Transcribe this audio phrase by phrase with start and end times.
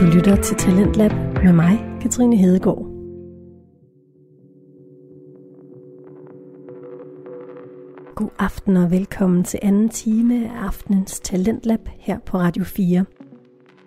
[0.00, 1.12] Du lytter til Talentlab
[1.44, 2.86] med mig, Katrine Hedegaard.
[8.14, 13.04] God aften og velkommen til anden time af aftenens Talentlab her på Radio 4.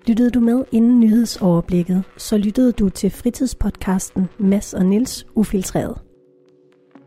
[0.07, 5.97] Lyttede du med inden nyhedsoverblikket, så lyttede du til fritidspodcasten Mass og Nils Ufiltreret.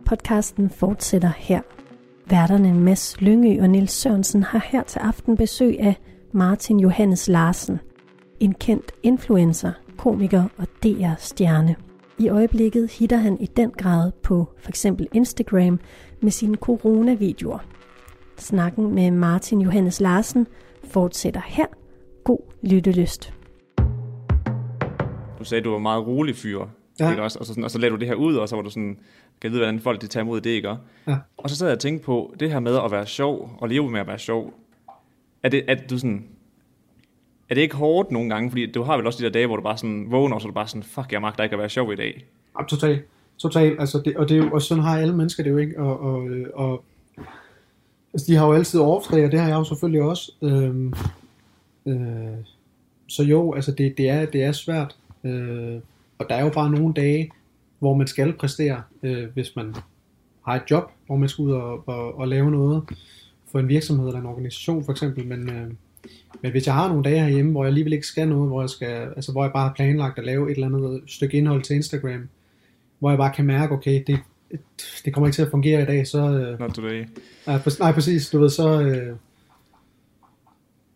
[0.06, 1.60] Podcasten fortsætter her.
[2.30, 5.94] Værterne Mads Lyngø og Nils Sørensen har her til aften besøg af
[6.32, 7.78] Martin Johannes Larsen,
[8.42, 11.76] en kendt influencer, komiker og DR-stjerne.
[12.18, 15.80] I øjeblikket hitter han i den grad på for eksempel Instagram
[16.20, 17.58] med sine coronavideoer.
[18.38, 20.46] Snakken med Martin Johannes Larsen
[20.84, 21.66] fortsætter her.
[22.24, 23.32] God lyttelyst.
[25.38, 26.60] Du sagde, du var meget rolig fyr,
[27.00, 27.10] Ja.
[27.10, 27.38] ikke også?
[27.38, 28.98] Og, så, sådan, og så lagde du det her ud, og så var du sådan,
[29.40, 30.68] kan vide, hvordan folk de tager imod det, ikke?
[31.06, 31.16] Ja.
[31.36, 33.90] Og så sad jeg og tænkte på, det her med at være sjov, og leve
[33.90, 34.52] med at være sjov,
[35.42, 36.24] er det, er du sådan,
[37.52, 38.50] er det ikke hårdt nogle gange?
[38.50, 40.46] Fordi du har vel også de der dage, hvor du bare sådan vågner, og så
[40.46, 42.24] er du bare sådan, fuck, jeg magter ikke at være sjov i dag.
[42.58, 43.04] Ja, totalt.
[43.38, 43.80] Totalt.
[43.80, 45.80] Altså det, og, det er jo, og sådan har alle mennesker det jo ikke.
[45.80, 46.84] Og, og, øh, og
[48.14, 50.32] altså de har jo altid overfri, og det har jeg jo selvfølgelig også.
[50.42, 50.94] Øhm,
[51.86, 52.36] øh,
[53.08, 54.96] så jo, altså det, det, er, det er svært.
[55.24, 55.80] Øh,
[56.18, 57.30] og der er jo bare nogle dage,
[57.78, 59.74] hvor man skal præstere, øh, hvis man
[60.46, 62.82] har et job, hvor man skal ud og, og, og lave noget
[63.50, 65.26] for en virksomhed eller en organisation for eksempel.
[65.26, 65.70] Men, øh,
[66.42, 68.70] men hvis jeg har nogle dage herhjemme, hvor jeg alligevel ikke skal noget, hvor jeg,
[68.70, 68.86] skal,
[69.16, 72.28] altså, hvor jeg bare har planlagt at lave et eller andet stykke indhold til Instagram,
[72.98, 74.18] hvor jeg bare kan mærke, okay, det,
[75.04, 76.18] det kommer ikke til at fungere i dag, så...
[76.30, 77.04] Øh, Not today.
[77.46, 78.80] nej, præ- nej, præcis, du ved, så...
[78.82, 79.16] Øh,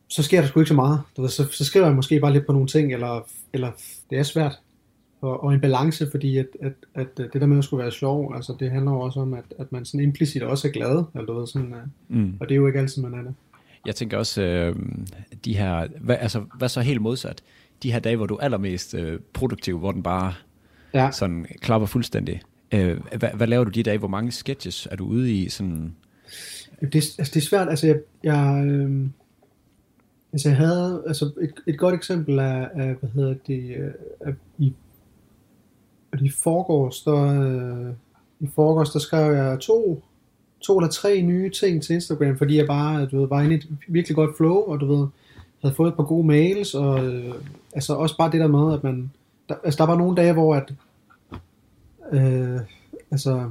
[0.08, 1.00] så sker der sgu ikke så meget.
[1.16, 3.70] Du ved, så, så skriver jeg måske bare lidt på nogle ting, eller, eller
[4.10, 4.58] det er svært.
[5.20, 8.32] Og, og en balance, fordi at, at, at det der med at skulle være sjov,
[8.34, 11.26] altså det handler jo også om, at, at man sådan implicit også er glad, eller
[11.26, 12.32] du ved, sådan, øh, Mm.
[12.40, 13.34] og det er jo ikke altid, man er det.
[13.86, 14.76] Jeg tænker også, øh,
[15.44, 17.42] de her, hvad, altså, hvad så helt modsat?
[17.82, 20.34] De her dage, hvor du er allermest øh, produktiv, hvor den bare
[20.94, 21.10] Ja.
[21.10, 22.42] sådan klapper fuldstændig.
[22.72, 23.98] Øh, hvad, hvad laver du de dage?
[23.98, 25.48] Hvor mange sketches er du ude i?
[25.48, 25.96] Sådan,
[26.80, 29.06] Det, altså, det er svært, altså jeg, jeg, øh,
[30.32, 32.42] altså jeg havde, altså et, et godt eksempel er,
[32.74, 33.90] er hvad hedder det, øh,
[34.20, 34.72] er, i,
[36.22, 37.92] i forgårs, der, øh,
[38.40, 40.04] i forgårs, der skrev jeg to,
[40.60, 43.58] to eller tre nye ting til Instagram, fordi jeg bare, du ved, var inde i
[43.58, 45.06] et virkelig godt flow, og du ved,
[45.62, 47.34] havde fået et par gode mails, og øh,
[47.74, 49.10] altså også bare det der med, at man,
[49.48, 50.74] der, altså der var nogle dage, hvor at,
[52.12, 52.60] øh,
[53.10, 53.50] altså,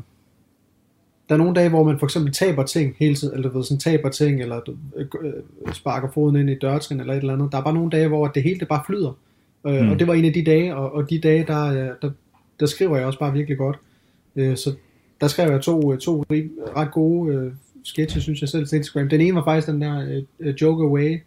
[1.29, 3.63] der er nogle dage, hvor man for eksempel taber ting hele tiden, eller du ved,
[3.65, 4.59] sådan taber ting, eller
[4.95, 7.51] øh, øh, sparker foden ind i dørtrin, eller et eller andet.
[7.51, 9.09] Der er bare nogle dage, hvor det hele det bare flyder.
[9.09, 9.89] Øh, Mm.
[9.91, 12.11] Og det var en af de dage, og, og de dage, der, øh, der,
[12.59, 13.77] der skriver jeg også bare virkelig godt.
[14.35, 14.73] Øh, så
[15.21, 16.25] der skrev jeg to, øh, to
[16.75, 17.51] ret gode øh,
[17.83, 19.09] sketches, synes jeg selv, til Instagram.
[19.09, 21.19] Den ene var faktisk den der øh, øh, Joke Away,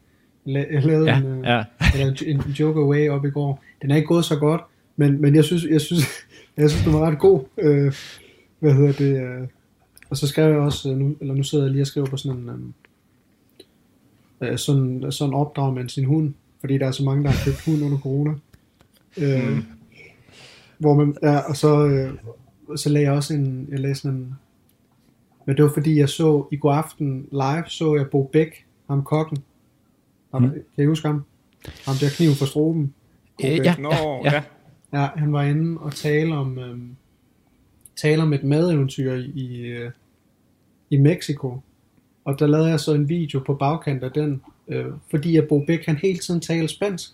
[0.47, 1.65] jeg lavede ja, en, øh, ja.
[1.95, 3.65] eller en, en joke away op i går.
[3.83, 4.61] Den er ikke gået så godt,
[4.97, 6.05] men, men jeg synes, jeg synes,
[6.57, 7.45] jeg synes, den var ret god.
[7.59, 7.95] Øh,
[8.59, 9.23] hvad hedder det?
[9.23, 9.49] Øh,
[10.11, 12.17] og så skrev jeg også, øh, nu, eller nu sidder jeg lige og skriver på
[12.17, 12.75] sådan en,
[14.41, 17.45] øh, øh, sådan, sådan opdrag med sin hund, fordi der er så mange, der har
[17.45, 18.31] købt hund under corona.
[19.19, 19.65] Øh, Mm.
[20.79, 22.13] Hvor man, ja, og så, øh,
[22.77, 24.35] så lagde jeg også en, jeg sådan en,
[25.47, 29.05] men det var fordi, jeg så i går aften live, så jeg Bo Bæk, ham
[29.05, 29.39] kokken.
[30.35, 30.51] Ham, Mm.
[30.51, 31.25] Kan I huske ham?
[31.87, 32.95] Ham der kniv for stroben.
[33.45, 34.35] Øh, ja, Nå, ja, ja.
[34.35, 34.43] ja.
[34.93, 36.97] Ja, han var inde og tale om, øhm,
[37.97, 39.91] tale om et madeventyr i, i, øh,
[40.91, 41.61] i Mexico.
[42.25, 45.65] Og der lavede jeg så en video på bagkant af den, øh, fordi at Bo
[45.67, 47.11] Bæk, han hele tiden taler spansk.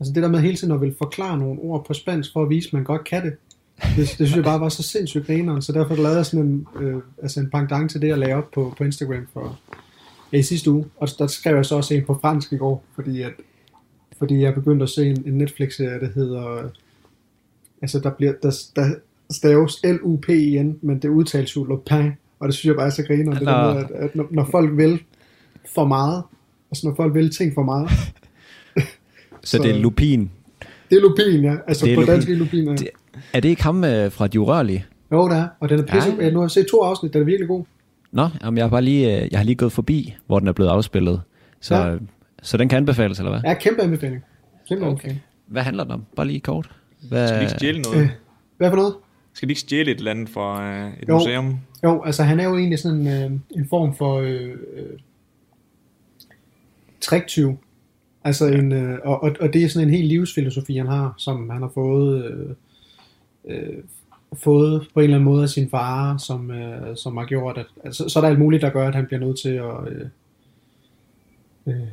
[0.00, 2.50] Altså det der med hele tiden at vil forklare nogle ord på spansk, for at
[2.50, 3.36] vise, at man godt kan det.
[3.82, 6.66] Det, det synes jeg bare var så sindssygt grineren, så derfor lavede jeg sådan en,
[6.80, 9.58] øh, altså en pendant til det, jeg lagde op på, på Instagram for,
[10.32, 10.84] ja, i sidste uge.
[10.96, 13.32] Og der skrev jeg så også en på fransk i går, fordi at
[14.18, 16.68] fordi jeg begyndte at se en, en Netflix-serie, der hedder,
[17.82, 18.94] altså der bliver, der, der
[19.30, 23.32] staves L-U-P-I-N, men det udtales jo Lupin, og det synes jeg bare er så griner,
[23.38, 25.02] det der med, at, at når, når, folk vil
[25.74, 26.22] for meget,
[26.70, 27.90] altså når folk vil ting for meget,
[29.44, 30.30] Så det er Så- Lupin.
[30.90, 32.12] det er Lupin, ja, altså Det er på Lupin.
[32.14, 32.72] dansk er Lupin, ja.
[32.74, 32.88] Det-
[33.32, 34.84] Er det ikke ham øh, fra De Urørlige?
[35.12, 36.30] Jo, det er, og den er pisse, Ja, ja, ja.
[36.30, 37.64] nu har jeg set to afsnit, den er virkelig god.
[38.12, 40.52] Nå, jamen, jeg, har bare lige, øh, jeg har lige gået forbi, hvor den er
[40.52, 41.20] blevet afspillet.
[41.60, 41.86] Så, Ja.
[41.90, 41.96] ja.
[42.42, 43.40] så den kan anbefales, eller hvad?
[43.44, 44.24] Ja, kæmpe anbefaling.
[44.68, 44.90] Kæmpe Okay.
[44.90, 45.22] anbefaling.
[45.46, 46.04] Hvad handler den om?
[46.16, 46.70] Bare lige kort.
[47.08, 48.00] Hvad, Skal de ikke stjæle noget?
[48.02, 48.08] Øh,
[48.56, 48.94] hvad for noget?
[49.32, 51.14] Skal de ikke stjæle et eller andet fra øh, et Jo.
[51.14, 51.56] museum?
[51.84, 54.98] Jo, altså han er jo egentlig sådan en, øh, en form for øh, øh,
[57.00, 57.58] triktyv.
[58.24, 61.50] Altså en, øh, og, og, og det er sådan en helt livsfilosofi, han har, som
[61.50, 62.46] han har fået, øh,
[63.48, 63.82] øh,
[64.32, 67.66] fået på en eller anden måde af sin far, som, øh, som har gjort, at
[67.84, 70.06] altså, så er der alt muligt, der gør, at han bliver nødt til at, øh,
[71.66, 71.88] øh,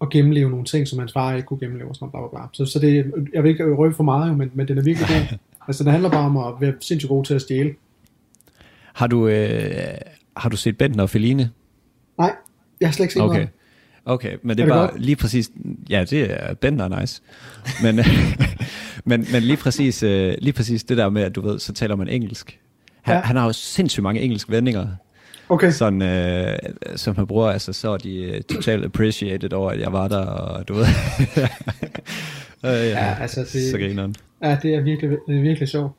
[0.00, 2.48] at gennemleve nogle ting, som hans far ikke kunne gennemleve, og sådan bla, bla, bla.
[2.52, 5.38] Så, så det, jeg vil ikke røbe for meget, men, men den er virkelig god.
[5.68, 7.74] altså, det handler bare om at være sindssygt god til at stjæle.
[8.92, 9.94] Har du, øh,
[10.36, 11.50] har du set Benten og Feline?
[12.18, 12.34] Nej,
[12.80, 13.34] jeg har slet ikke set Okay.
[13.34, 13.48] noget.
[14.04, 15.00] Okay, men det Er det bare godt?
[15.00, 15.50] lige præcis,
[15.90, 17.22] ja, det er Benten er nice.
[17.82, 17.96] Men,
[19.10, 21.96] men, men lige, præcis, øh, lige præcis det der med, at du ved, så taler
[21.96, 22.58] man engelsk.
[23.02, 23.18] Han, Ja.
[23.18, 23.24] ja.
[23.24, 24.86] han har jo sindssygt mange engelske vendinger,
[25.48, 26.58] Okay, sådan, øh,
[26.96, 30.18] som han bruger, altså så er de øh, totalt appreciated over, at jeg var der,
[30.26, 30.84] og du ved.
[32.64, 34.14] øh, ja, Ja, altså, det- Så grineren.
[34.42, 35.92] ja, det er virkelig, det er virkelig sjovt.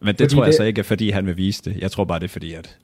[0.00, 1.76] Men det Fordi tror jeg det- så ikke er, fordi han vil vise det.
[1.78, 2.76] Jeg tror bare, det er fordi, at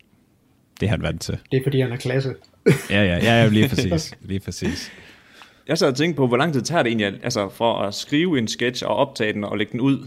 [0.80, 1.38] det er han vant til.
[1.52, 2.34] Det er fordi, han er klasse.
[2.66, 4.14] Ja, ja, ja, ja lige præcis.
[4.28, 4.92] Lige præcis.
[5.68, 8.38] Jeg sad og tænkte på, hvor lang tid tager det egentlig, altså for at skrive
[8.38, 9.98] en sketch og optage den og lægge den ud?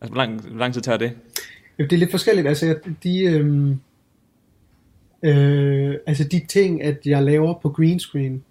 [0.00, 1.12] Altså, hvor lang, hvor lang tid tager det?
[1.78, 2.48] Jo, Det er lidt forskelligt.
[2.48, 2.74] Altså,
[3.04, 3.80] de, øhm,
[5.24, 8.42] øh, altså de ting, at jeg laver på green screen,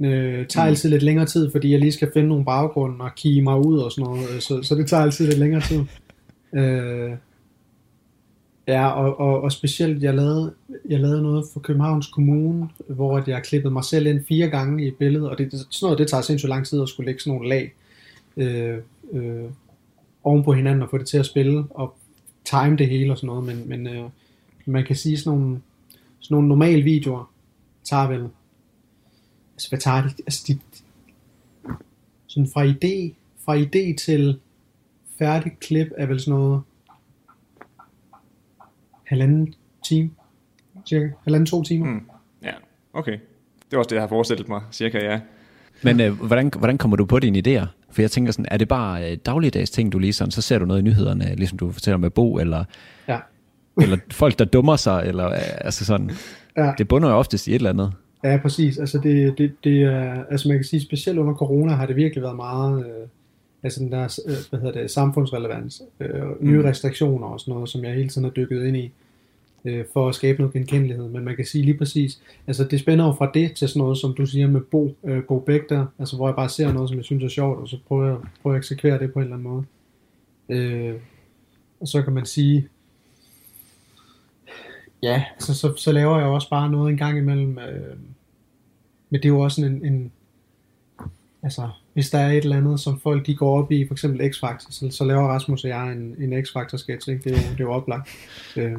[0.00, 0.68] øh, tager Mm.
[0.68, 3.78] altid lidt længere tid, fordi jeg lige skal finde nogle baggrunde og kigge mig ud
[3.78, 4.34] og sådan noget.
[4.34, 5.80] øh, Så, så det tager altid lidt længere tid.
[6.54, 7.10] Øh,
[8.68, 10.54] ja, og, og, og specielt, jeg lavede,
[10.88, 14.86] jeg lavede noget for Københavns Kommune, hvor at jeg klippede mig selv ind fire gange
[14.86, 17.32] i billedet, og det, sådan noget, det tager sindssygt lang tid at skulle lægge sådan
[17.32, 17.74] nogle lag
[18.36, 18.78] øh,
[19.12, 19.50] øh,
[20.24, 21.96] oven på hinanden og få det til at spille, og
[22.44, 24.04] time det hele og sådan noget, men, men øh,
[24.66, 25.60] man kan sige sådan nogle,
[26.20, 27.32] sådan nogle normale videoer
[27.84, 28.28] tager vel,
[29.54, 30.58] altså hvad tager de, altså de,
[32.26, 33.14] sådan fra idé,
[33.44, 34.38] fra idé til
[35.18, 36.62] færdig klip er vel sådan noget
[39.08, 39.54] halvanden
[39.88, 40.10] time,
[40.88, 41.86] cirka, halvanden to timer.
[41.86, 42.00] Mm.
[42.42, 42.52] Ja,
[42.92, 43.12] okay.
[43.12, 45.20] Det var også det, jeg har forestillet mig, cirka, ja.
[45.82, 47.66] Men øh, hvordan, hvordan kommer du på dine idéer?
[47.90, 50.58] For jeg tænker sådan, er det bare øh, dagligdags ting, du lige sådan, så ser
[50.58, 52.64] du noget i nyhederne, ligesom du fortæller med Bo, eller,
[53.08, 53.18] Ja.
[53.82, 56.10] eller folk, der dummer sig, eller øh, altså sådan.
[56.56, 56.72] Ja.
[56.78, 57.92] Det bunder jo oftest i et eller andet.
[58.24, 58.78] Ja, præcis.
[58.78, 62.22] Altså, det, det, det er, altså man kan sige, specielt under corona har det virkelig
[62.22, 63.08] været meget, øh,
[63.62, 66.64] altså den der, øh, hvad hedder det, samfundsrelevans, øh, nye Mm.
[66.64, 68.92] restriktioner og sådan noget, som jeg hele tiden har dykket ind i,
[69.64, 71.08] øh, for at skabe noget genkendelighed.
[71.08, 73.98] Men man kan sige lige præcis, altså det spænder jo fra det til sådan noget,
[73.98, 76.88] som du siger med Bo, øh, Bo Bæk der, altså hvor jeg bare ser noget,
[76.88, 79.18] som jeg synes er sjovt, og så prøver jeg, prøver jeg at eksekvere det på
[79.18, 79.64] en eller anden måde.
[80.48, 80.94] Øh,
[81.80, 82.68] og så kan man sige,
[85.02, 87.96] ja, altså, så, så laver jeg også bare noget en gang imellem, øh,
[89.10, 90.12] men det er jo også sådan en, en
[91.42, 94.30] altså, hvis der er et eller andet, som folk de går op i, for eksempel
[94.30, 97.24] X-Factor, så, så laver Rasmus og jeg en, en X-Factor sketch, ikke?
[97.24, 98.08] Det, er jo, det er jo oplagt.
[98.56, 98.72] Øh,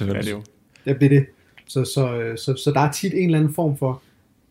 [0.00, 0.42] Ja, det er jo.
[0.86, 1.26] ja, det er det.
[1.66, 4.02] Så, så, øh, så, så der er tit en eller anden form for,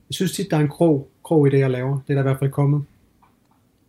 [0.09, 1.99] jeg synes tit, der er en krog, krog i det, jeg laver.
[2.07, 2.83] Det er der i hvert fald kommet.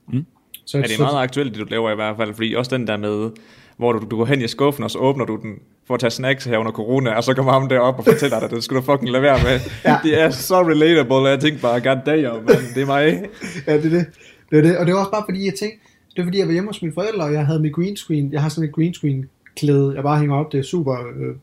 [0.09, 0.27] Mm.
[0.65, 2.77] Så, Ja, det er så, meget aktuelt, det du laver i hvert fald, fordi også
[2.77, 3.31] den der med,
[3.77, 6.11] hvor du, du går hen i skuffen, og så åbner du den for at tage
[6.11, 8.81] snacks her under corona, og så kommer ham derop og fortæller dig, at det skulle
[8.81, 9.61] du fucking lade være med.
[9.85, 9.99] Ja.
[10.03, 13.29] Det er så relatable, og jeg tænkte bare, god damn, man, det er mig.
[13.67, 14.07] Ja, det er det.
[14.51, 14.79] det er det.
[14.79, 15.79] Og det var også bare fordi, jeg tænkte,
[16.11, 18.33] det var fordi, jeg var hjemme hos mine forældre, og jeg havde mit green screen.
[18.33, 20.53] Jeg har sådan et green screen klæde, jeg bare hænger op.
[20.53, 21.37] Det er super, øh,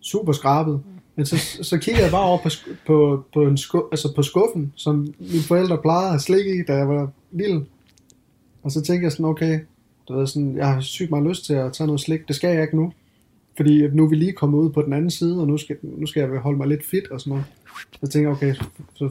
[0.00, 0.80] super skrabet.
[1.16, 2.48] Men så, så kiggede jeg bare over på,
[2.86, 6.62] på, på, en sku, altså på skuffen, som mine forældre plejede at have slik i,
[6.68, 7.66] da jeg var lille.
[8.62, 9.60] Og så tænkte jeg sådan, okay,
[10.08, 12.28] du ved sådan, jeg har sygt meget lyst til at tage noget slik.
[12.28, 12.92] Det skal jeg ikke nu.
[13.58, 16.06] Fordi nu er vi lige kommet ud på den anden side, og nu skal, nu
[16.06, 18.12] skal jeg holde mig lidt fit og sådan noget.
[18.12, 18.54] Så jeg, okay,
[18.94, 19.10] så,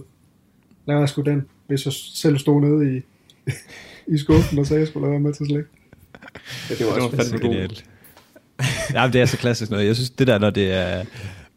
[0.85, 3.01] laver jeg sgu den, hvis jeg selv stod nede i,
[4.13, 5.66] i skuffen og sagde, at jeg skulle lade være med til slik.
[6.69, 7.49] Ja, det var Det også var fandme god.
[7.54, 7.85] Genialt.
[8.94, 9.85] Ja, det er så klassisk noget.
[9.85, 11.06] Jeg synes, det der, når det, er,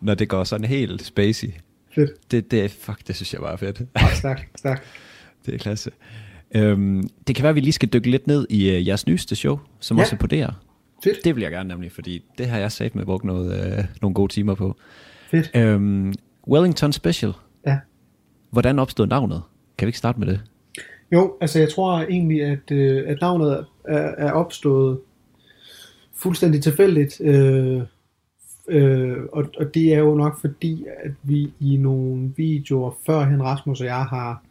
[0.00, 1.48] når det går sådan helt spacey,
[1.94, 2.30] Fedt.
[2.30, 3.80] det, det, er- fuck, det synes jeg bare er fedt.
[4.00, 4.64] Ja, stærkt.
[5.46, 5.90] Det er klasse.
[6.54, 9.36] Øhm, det kan være, at vi lige skal dykke lidt ned i uh, jeres nyeste
[9.36, 10.02] show, som Ja.
[10.02, 10.50] også er på DR.
[11.04, 11.24] Fedt.
[11.24, 14.14] Det vil jeg gerne nemlig, fordi det har jeg sat med brugt noget, øh, nogle
[14.14, 14.76] gode timer på.
[15.30, 15.50] Fedt.
[15.54, 16.14] Øhm,
[16.48, 17.32] Wellington Special.
[17.66, 17.78] Ja.
[18.50, 19.42] Hvordan opstod navnet?
[19.78, 20.40] Kan vi ikke starte med det?
[21.12, 24.98] Jo, altså jeg tror egentlig, at, øh, at navnet er, er opstået
[26.14, 27.20] fuldstændig tilfældigt.
[27.20, 27.82] Øh,
[28.68, 33.80] øh, og, og det er jo nok fordi, at vi i nogle videoer førhen, Rasmus
[33.80, 34.42] og jeg, har,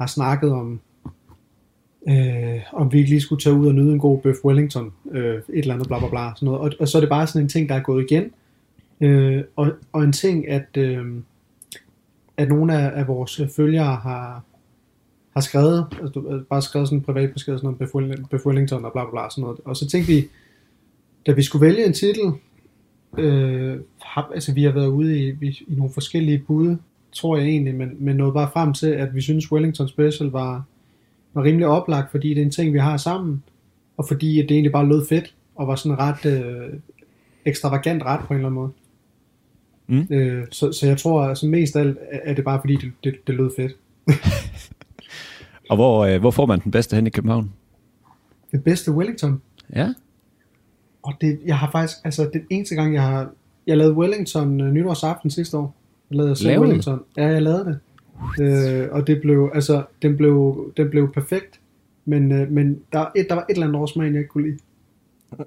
[0.00, 0.80] har snakket om,
[2.08, 5.34] øh, om vi ikke lige skulle tage ud og nyde en god bøf Wellington, øh,
[5.34, 6.32] et eller andet bla bla bla.
[6.36, 6.60] Sådan noget.
[6.60, 8.30] Og, og så er det bare sådan en ting, der er gået igen.
[9.00, 11.06] Øh, og, og en ting, at, øh,
[12.36, 14.42] at nogle af, af vores følgere har,
[15.34, 18.92] har skrevet, altså øh, bare skrevet sådan en privat besked, sådan noget Beth Wellington og
[18.92, 19.60] bla bla bla, sådan noget.
[19.64, 20.28] Og så tænkte vi,
[21.26, 22.32] da vi skulle vælge en titel,
[23.18, 26.76] øh, har, altså vi har været ude i, i, i nogle forskellige bud,
[27.12, 30.64] tror jeg egentlig, men, men nåede bare frem til, at vi synes Wellington Special var,
[31.34, 33.42] var rimelig oplagt, fordi det er en ting, vi har sammen,
[33.96, 36.72] og fordi at det egentlig bare lød fedt, og var sådan ret øh,
[37.44, 38.72] ekstravagant ret på en eller anden måde.
[39.86, 40.06] Mm.
[40.10, 43.14] Øh, så, så jeg tror, altså mest af alt er det bare fordi, det, det,
[43.26, 43.76] det lød fedt.
[45.70, 47.52] Og hvor, øh, hvor får man den bedste hen i København?
[48.52, 49.42] Det bedste Wellington.
[49.74, 49.94] Ja.
[51.02, 53.30] Og det, jeg har faktisk, altså den eneste gang, jeg har,
[53.66, 55.74] jeg lavede Wellington uh, nytårsaften sidste år.
[56.10, 56.60] Jeg lavede Lavede?
[56.60, 57.00] Wellington.
[57.16, 57.78] Ja, jeg lavede det.
[58.40, 61.60] Øh, og det blev, altså, den blev, den blev perfekt.
[62.04, 64.58] Men, øh, men der, et, der var et eller andet årsmag, jeg ikke kunne lide.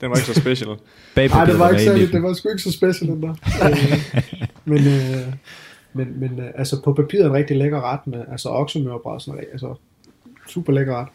[0.00, 0.68] Den var ikke så special.
[1.16, 2.12] Nej, det var ikke den.
[2.12, 3.34] det var sgu ikke så special, den der.
[3.68, 4.22] Øh,
[4.64, 5.34] men, øh,
[5.92, 8.48] men, men øh, altså på papiret en rigtig lækker ret med, altså
[9.26, 9.74] noget, altså
[10.48, 11.08] super lækker ret.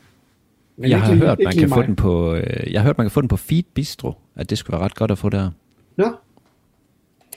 [0.78, 3.06] Men Jeg har lige- hørt, man kan få den på, øh, jeg har hørt, man
[3.06, 5.52] kan få den på Feed Bistro, at det skulle være ret godt at få der.
[5.98, 6.10] Ja,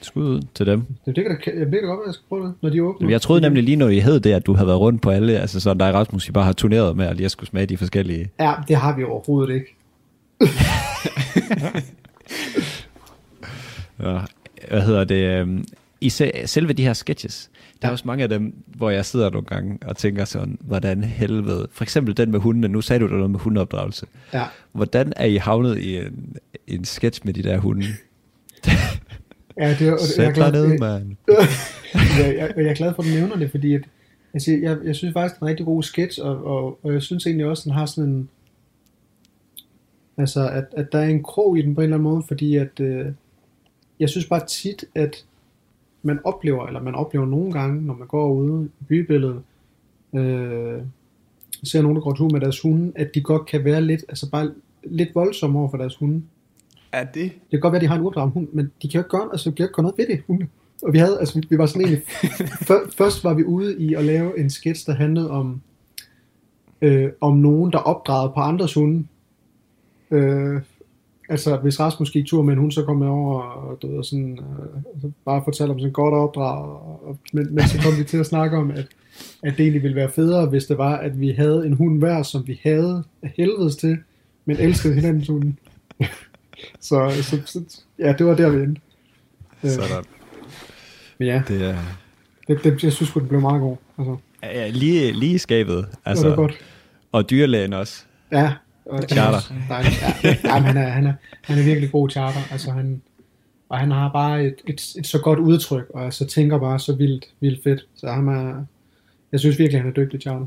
[0.07, 0.83] Skud ud til dem.
[1.07, 2.83] det, det, kan da, jeg ved da godt, at jeg skal prøve det, når de
[2.83, 3.11] åbner.
[3.11, 5.39] Jeg troede nemlig lige, når I hed det, at du havde været rundt på alle,
[5.41, 8.31] altså sådan dig Rasmus, I bare har turneret med, at jeg skulle smage de forskellige.
[8.41, 9.77] Ja, det har vi overhovedet ikke.
[14.03, 14.21] Ja,
[14.69, 15.25] hvad hedder det?
[15.41, 15.65] øhm,
[16.01, 17.51] I se, selve de her sketches,
[17.83, 21.05] der er også mange af dem, hvor jeg sidder nogle gange og tænker sådan, hvordan
[21.05, 24.07] helvede, for eksempel den med hundene, nu sagde du der noget med hundeopdragelse.
[24.33, 24.45] Ja.
[24.73, 26.37] Hvordan er I havnet i en,
[26.67, 27.87] en sketch med de der hunde?
[29.61, 31.17] Ja, det, er- og det, jeg, er Sæt dig glad, ned, mand.
[32.23, 33.83] jeg, jeg, jeg er glad for, at du nævner det, fordi at,
[34.35, 37.03] altså, jeg, jeg synes faktisk, det er en rigtig god sketch, og, og, og jeg
[37.03, 38.29] synes egentlig også, at den har sådan en,
[40.17, 42.57] altså, at, at der er en krog i den på en eller anden måde, fordi
[42.57, 43.07] at, øh,
[44.01, 45.25] jeg synes bare tit, at
[46.03, 49.43] man oplever, eller man oplever nogle gange, når man går ude i bybilledet,
[50.15, 50.83] øh,
[51.65, 54.31] ser nogen, der går tur med deres hunde, at de godt kan være lidt, altså
[54.31, 54.51] bare
[54.85, 56.23] lidt voldsomme over for deres hunde.
[56.97, 57.15] Er det?
[57.15, 59.11] Det kan godt være, at de har en uopdraget hund, men de kan jo ikke
[59.11, 60.47] gøre, altså, de kan jo ikke gøre noget ved det, hunde.
[60.83, 62.03] Og vi havde, altså, vi- vi var sådan egentlig,
[62.69, 65.61] før, først var vi ude i at lave en sketch, der handlede om,
[66.83, 69.07] øh, om nogen, der opdragede på andres hunde.
[70.11, 70.61] Øh,
[71.29, 74.05] altså, hvis Rasmus gik tur med en hund, så kom jeg over og, du ved,
[74.05, 77.99] sådan, øh, altså, bare fortalte om sådan godt opdrag, og, og, men, men så kom
[77.99, 78.89] vi til at snakke om, at,
[79.43, 82.23] at det egentlig ville være federe, hvis det var, at vi havde en hund hver,
[82.23, 83.99] som vi havde af helvedes til,
[84.45, 85.55] men elskede hinandens hunde.
[86.81, 88.81] Så, så, så, ja, det var der, vi endte.
[89.65, 90.05] Øh, Sådan.
[91.19, 91.77] men ja, Det er
[92.49, 93.77] det, det, jeg synes det blev meget god.
[93.99, 95.87] Altså, ja, lige, lige skabet.
[96.05, 96.55] altså, det var godt.
[97.13, 98.05] og dyrlægen også.
[98.33, 98.53] Ja.
[98.87, 99.55] Og, Charter.
[99.69, 100.03] Dejligt.
[100.03, 102.41] Ja, ja, han, er, han, er, han er virkelig god charter.
[102.51, 103.03] Altså, han,
[103.69, 106.95] og han har bare et, et, et så godt udtryk, og altså tænker bare så
[106.95, 107.87] vildt, vildt fedt.
[107.97, 108.65] Så han er,
[109.33, 110.47] jeg synes virkelig, han er dygtig charter.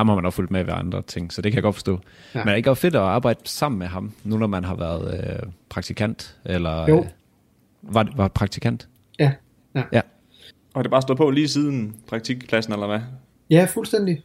[0.00, 1.92] Ham har man også fulgt med ved andre ting, så det kan jeg godt forstå.
[2.34, 2.38] Ja.
[2.38, 4.74] Men er det ikke også fedt at arbejde sammen med ham, nu når man har
[4.74, 6.36] været øh, praktikant?
[6.44, 6.98] Eller, Jo.
[6.98, 7.04] Øh,
[7.82, 8.88] var, var praktikant?
[9.18, 9.32] Ja,
[9.74, 9.82] ja.
[9.92, 10.00] Ja.
[10.74, 13.00] Og det bare stået på lige siden praktikklassen, eller hvad?
[13.50, 14.22] Ja, fuldstændig.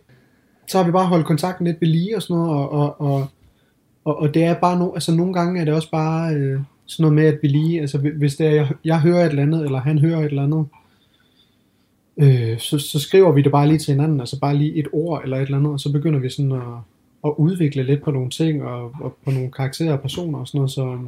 [0.67, 3.27] Så har vi bare holdt kontakten lidt ved lige og sådan noget, og, og, og,
[4.05, 7.03] og, og det er bare no, altså nogle gange er det også bare øh, sådan
[7.03, 9.43] noget med, at vi lige, altså hvi- hvis det er, jeg, jeg hører et eller
[9.43, 10.65] andet, eller han hører et eller andet, øh,
[12.59, 15.37] så, så skriver vi det bare lige til hinanden, altså bare lige et ord eller
[15.37, 16.61] et eller andet, og så begynder vi sådan at,
[17.25, 20.57] at udvikle lidt på nogle ting, og, og på nogle karakterer og personer og sådan
[20.57, 20.99] noget, så,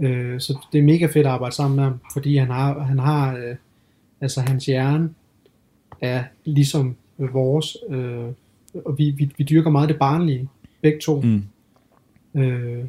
[0.00, 2.98] øh, så det er mega fedt at arbejde sammen med ham, fordi han har, han
[2.98, 3.56] har øh,
[4.20, 5.10] altså hans hjerne
[6.00, 8.26] er ligesom vores, øh,
[8.84, 10.48] og vi, vi, vi dyrker meget det barnlige,
[10.82, 11.20] begge to.
[11.20, 11.42] Mm.
[12.40, 12.84] Øh,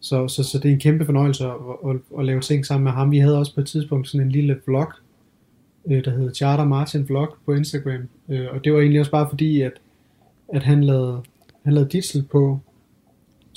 [0.00, 1.52] så, så, så det er en kæmpe fornøjelse at,
[1.88, 3.10] at, at lave ting sammen med ham.
[3.10, 4.92] Vi havde også på et tidspunkt sådan en lille vlog,
[5.86, 8.08] øh, der hed Charter Martin Vlog på Instagram.
[8.28, 9.72] Øh, og det var egentlig også bare fordi, at,
[10.48, 11.22] at han lavede,
[11.64, 12.60] han lavede Ditzel på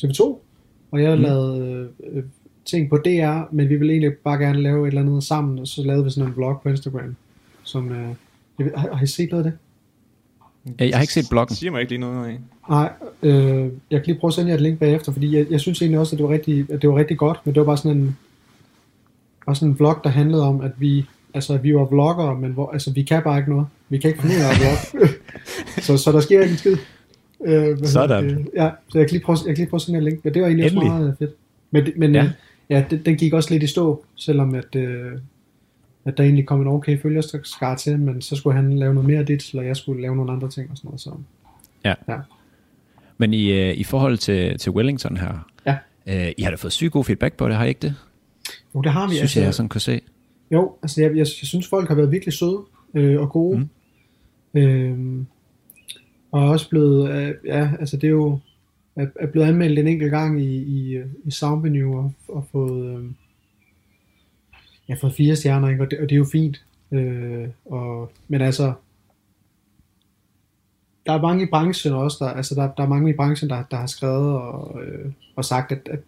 [0.02, 0.22] TV2,
[0.92, 1.22] og jeg Mm.
[1.22, 2.24] lavede øh, øh,
[2.66, 5.68] ting på DR, men vi ville egentlig bare gerne lave et eller andet sammen, og
[5.68, 7.16] så lavede vi sådan en vlog på Instagram,
[7.64, 7.92] som...
[7.92, 8.10] Øh,
[8.60, 9.60] jeg ved, har, har I set noget af det?
[10.80, 11.56] Jeg, jeg har ikke set bloggen.
[11.56, 12.40] Siger mig ikke lige noget af.
[12.70, 12.92] Nej,
[13.24, 15.82] øh, jeg kan lige prøve at sende jer et link bagefter, fordi jeg, jeg synes
[15.82, 17.78] egentlig også, at det var rigtig, at det var rigtig godt, men det var bare
[17.78, 18.18] sådan en,
[19.46, 21.06] bare sådan en vlog, der handlede om, at vi,
[21.36, 23.68] altså, vi var vloggere, men hvor, altså, vi kan bare ikke noget.
[23.90, 25.14] Vi kan ikke finde ud af at vlogge.
[25.86, 26.78] så, så der sker ikke en skid.
[27.46, 28.30] Øh, Sådan.
[28.30, 28.48] det?
[28.56, 30.42] Ja, så jeg kan lige prøve, jeg kan lige prøve jer et link, men det
[30.42, 30.84] var egentlig Endelig.
[30.92, 31.36] også meget øh, fedt.
[31.72, 32.24] Men, men Ja.
[32.24, 32.32] ja,
[32.78, 35.12] ja den, den, gik også lidt i stå, selvom at, øh,
[36.06, 39.20] at der egentlig kom en okay følgerskar til, men så skulle han lave noget mere
[39.20, 41.02] af det, eller jeg skulle lave nogle andre ting og sådan noget.
[41.02, 41.12] Så.
[41.86, 41.94] Ja.
[42.10, 42.18] Ja.
[43.18, 45.78] Men i, øh, i forhold til, til Wellington her, Ja.
[46.08, 47.96] øh, I har da fået sygt god feedback på det, har I ikke det?
[48.76, 49.16] Jo, det har vi.
[49.16, 50.02] Synes jeg, jeg sådan kunne se.
[50.52, 52.62] Jo, altså jeg, jeg, jeg synes, folk har været virkelig søde
[52.94, 53.58] øh, og gode.
[53.58, 53.70] Mm.
[54.62, 55.28] Øhm,
[56.32, 58.40] og er også blevet, øh, ja, altså det er jo,
[58.96, 62.98] er, er blevet anmeldt en enkelt gang i, i, øh, i Soundvenue og, og fået,
[62.98, 63.06] øh,
[64.90, 65.84] ja, fået fire stjerner, ikke?
[65.84, 66.66] Og, det, og det er jo fint.
[66.92, 68.74] Øh, og, men altså,
[71.06, 73.64] der er mange i branchen også, der, altså der, der er mange i branchen, der,
[73.72, 76.00] der har skrevet og, øh, og sagt, at, at,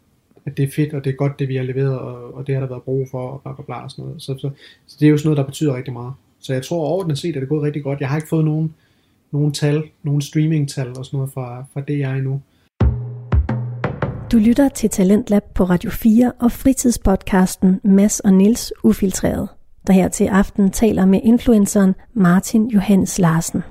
[0.48, 2.56] at det er fedt, og det er godt, det vi har leveret, og, og det
[2.56, 4.22] har der været brug for, og bla bla bla og sådan noget.
[4.22, 4.50] Så, så,
[4.88, 6.14] så det er jo sådan noget, der betyder rigtig meget.
[6.40, 8.00] Så jeg tror overordnet set, at det er gået rigtig godt.
[8.00, 8.74] Jeg har ikke fået nogen,
[9.32, 12.42] nogen tal, nogen streaming-tal og sådan noget fra, fra DR endnu.
[14.32, 19.50] Du lytter til Talentlab på Radio 4 og fritidspodcasten Mass og Nils Ufiltreret,
[19.88, 23.62] der her til aften taler med influenceren Martin Johannes Larsen.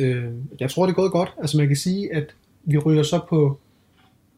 [0.00, 0.24] Øh,
[0.60, 1.34] jeg tror, det er gået godt.
[1.38, 3.58] Altså man kan sige, at vi ryger så på,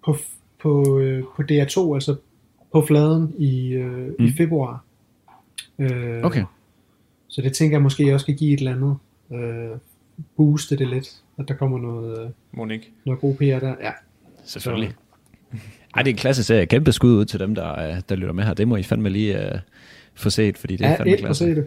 [0.05, 0.17] på,
[0.62, 2.16] på, øh, på DR2, altså
[2.73, 4.25] på fladen i, øh, mm.
[4.25, 4.85] i februar.
[5.78, 6.45] Øh, Okay.
[7.28, 8.97] Så det tænker jeg måske også kan give et eller andet
[9.33, 9.78] øh,
[10.37, 12.87] booste det lidt, at der kommer noget, øh, Monique.
[13.07, 13.75] noget god PR der.
[13.83, 13.90] Ja,
[14.45, 14.92] Selvfølgelig.
[15.95, 16.66] Ej, det er en klasse serie.
[16.66, 18.54] Kæmpe skud ud til dem, der, øh, der lytter med her.
[18.54, 19.59] Det må I fandme lige uh,
[20.14, 21.45] få set, fordi det er ja fandme klasse.
[21.45, 21.66] se det.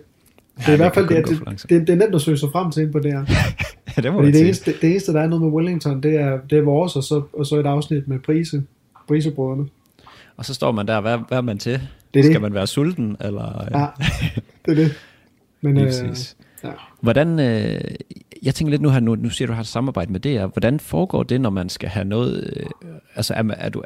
[0.58, 2.50] Det er Ja, i hvert fald det, det, det, det, er nemt at søge sig
[2.52, 3.25] frem til på det her.
[3.98, 6.40] Ja, det må Fordi det eneste, det eneste, der er noget med Wellington, det er,
[6.50, 8.64] det er vores, og så, og så et afsnit med Prise,
[9.08, 9.68] Prisebrødrene.
[10.38, 11.74] Og så står man der, hvad, hvad er man til?
[11.74, 12.26] Det er det.
[12.26, 13.18] Skal man være sulten?
[13.20, 13.88] Eller, Ja,
[14.66, 14.94] det er det.
[15.62, 15.94] Men, øh,
[16.64, 16.72] ja.
[17.02, 17.82] Hvordan, øh,
[18.44, 20.46] jeg tænker lidt nu her, nu, nu siger du, du har et samarbejde med DR.
[20.46, 22.66] Hvordan foregår det, når man skal have noget, øh,
[23.16, 23.84] altså er, er, du,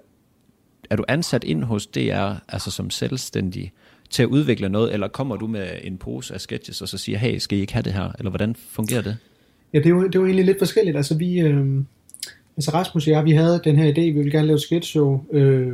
[0.90, 3.72] er du ansat ind hos DR, altså som selvstændig,
[4.10, 7.18] til at udvikle noget, eller kommer du med en pose af sketches, og så siger,
[7.18, 8.12] hey, skal I ikke have det her?
[8.20, 9.18] Eller hvordan fungerer det?
[9.74, 10.98] Ja, det er, jo, det er jo egentlig lidt forskelligt.
[10.98, 11.84] Altså vi, øh,
[12.60, 15.24] altså Rasmus og jeg, vi havde den her idé, vi ville gerne lave et sketchshow,
[15.32, 15.74] øh,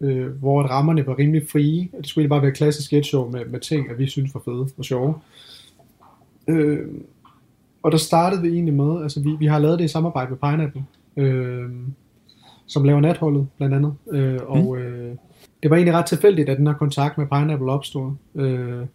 [0.00, 3.30] øh, hvor at rammerne var rimelig frie, og det skulle bare være et klassisk sketchshow
[3.30, 5.14] med, med ting, at vi synes var fede og sjove.
[6.48, 6.86] Øh,
[7.82, 10.38] og der startede vi egentlig med, altså vi, vi har lavet det i samarbejde med
[10.38, 10.84] Pineapple,
[11.16, 11.70] øh,
[12.66, 15.16] som laver natholdet blandt andet, øh, og øh,
[15.62, 18.12] det var egentlig ret tilfældigt, at den her kontakt med Pineapple opstod.
[18.34, 18.86] Øh,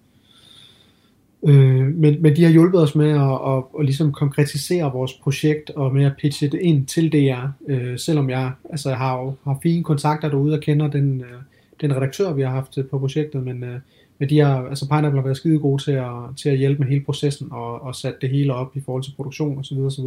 [1.47, 5.69] Øh, men, men de har hjulpet os med at, at, at ligesom konkretisere vores projekt
[5.69, 9.83] og med at pitche det ind til DR, øh, selvom jeg altså, har har fine
[9.83, 11.41] kontakter derude og kender den, øh,
[11.81, 13.79] den redaktør, vi har haft øh, på projektet, men, øh,
[14.17, 16.87] men de har, altså Pineapple har været skide gode til at, til at hjælpe med
[16.87, 19.77] hele processen og, og sat det hele op i forhold til produktion osv.
[19.77, 20.05] osv.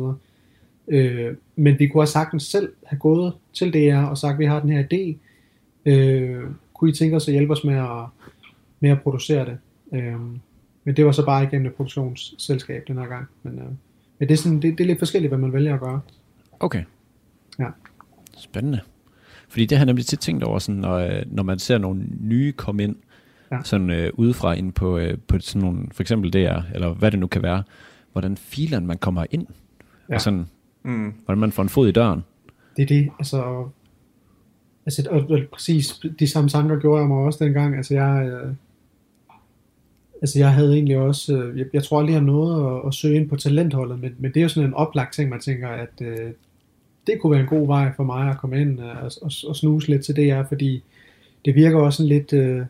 [0.89, 4.45] Øh, men vi kunne have sagtens selv have gået til DR og sagt, at vi
[4.45, 5.17] har den her idé.
[5.91, 6.43] Øh,
[6.75, 8.07] kunne I tænke os at hjælpe os med at,
[8.81, 9.59] med at producere det?
[9.93, 10.15] Øh,
[10.85, 13.27] men det var så bare igennem et produktionsselskab den her gang.
[13.43, 13.65] Men, øh,
[14.19, 16.01] men det, er sådan, det, det er lidt forskelligt, hvad man vælger at gøre.
[16.61, 16.85] Okay.
[17.59, 17.67] Ja.
[18.37, 18.81] Spændende.
[19.49, 22.03] Fordi det har jeg nemlig tit tænkt over, sådan, når, øh, når man ser nogle
[22.21, 22.97] nye komme ind,
[23.53, 23.59] Ja.
[23.65, 27.19] sådan øh, udefra ind på, øh, på sådan nogle, for eksempel DR, eller hvad det
[27.21, 27.63] nu kan være,
[28.13, 29.85] hvordan fileren man kommer ind, Ja.
[30.09, 30.15] ja.
[30.15, 30.47] og sådan,
[30.83, 31.13] Mm.
[31.25, 32.25] hvordan man får en fod i døren.
[32.77, 33.69] Det er det, altså...
[34.87, 37.77] Altså, og, og præcis de samme tanker gjorde jeg mig også dengang.
[37.77, 38.55] Altså, jeg, øh,
[40.25, 41.37] altså, jeg havde egentlig også...
[41.37, 44.31] Øh, jeg, jeg tror aldrig, jeg nåede at, at søge ind på talentholdet, men, men
[44.31, 46.31] det er jo sådan en oplagt ting, man tænker, at øh,
[47.07, 49.57] det kunne være en god vej for mig at komme ind øh, og, og, og
[49.57, 50.83] snuse lidt til det her, fordi
[51.45, 52.33] det virker også sådan lidt...
[52.33, 52.63] Øh,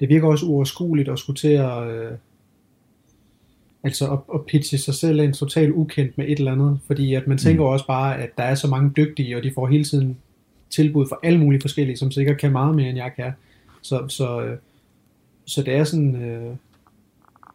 [0.00, 1.88] det virker også uoverskueligt at skulle til at...
[1.88, 2.12] Øh,
[3.82, 7.26] altså at, at pitche sig selv ind totalt ukendt med et eller andet, fordi at
[7.26, 7.68] man tænker mm.
[7.68, 10.16] også bare, at der er så mange dygtige, og de får hele tiden
[10.70, 13.32] tilbud for alle mulige forskellige, som sikkert kan meget mere, end jeg kan.
[13.82, 14.58] Så, så, øh,
[15.44, 16.56] så det er sådan, øh,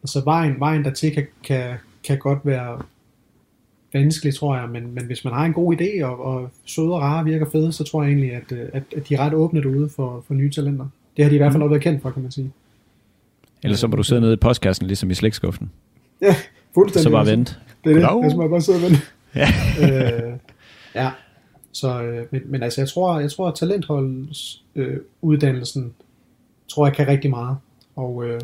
[0.03, 2.81] altså vejen, vejen dertil kan, kan, kan godt være
[3.93, 7.01] vanskelig, tror jeg, men, men hvis man har en god idé, og, og søde og
[7.01, 9.61] rare virker fede, så tror jeg egentlig, at, øh, at, at de er ret åbne
[9.61, 10.87] derude for, for nye talenter.
[11.17, 12.51] Det har de i hvert fald også været kendt for, kan man sige.
[13.63, 15.71] Eller så må du sidde nede i postkassen, ligesom i slægtskuften.
[16.21, 16.35] Ja,
[16.73, 17.03] fuldstændig.
[17.03, 17.55] Så bare vente.
[17.83, 18.23] Det er det, Goddag.
[18.23, 19.01] jeg skal bare sidde og vente.
[19.35, 19.47] Ja.
[20.27, 20.33] øh,
[20.95, 21.11] ja,
[21.71, 25.93] så, øh, men, men altså, jeg tror, jeg tror at talentholds øh, uddannelsen,
[26.67, 27.57] tror jeg kan rigtig meget.
[27.95, 28.41] Og øh.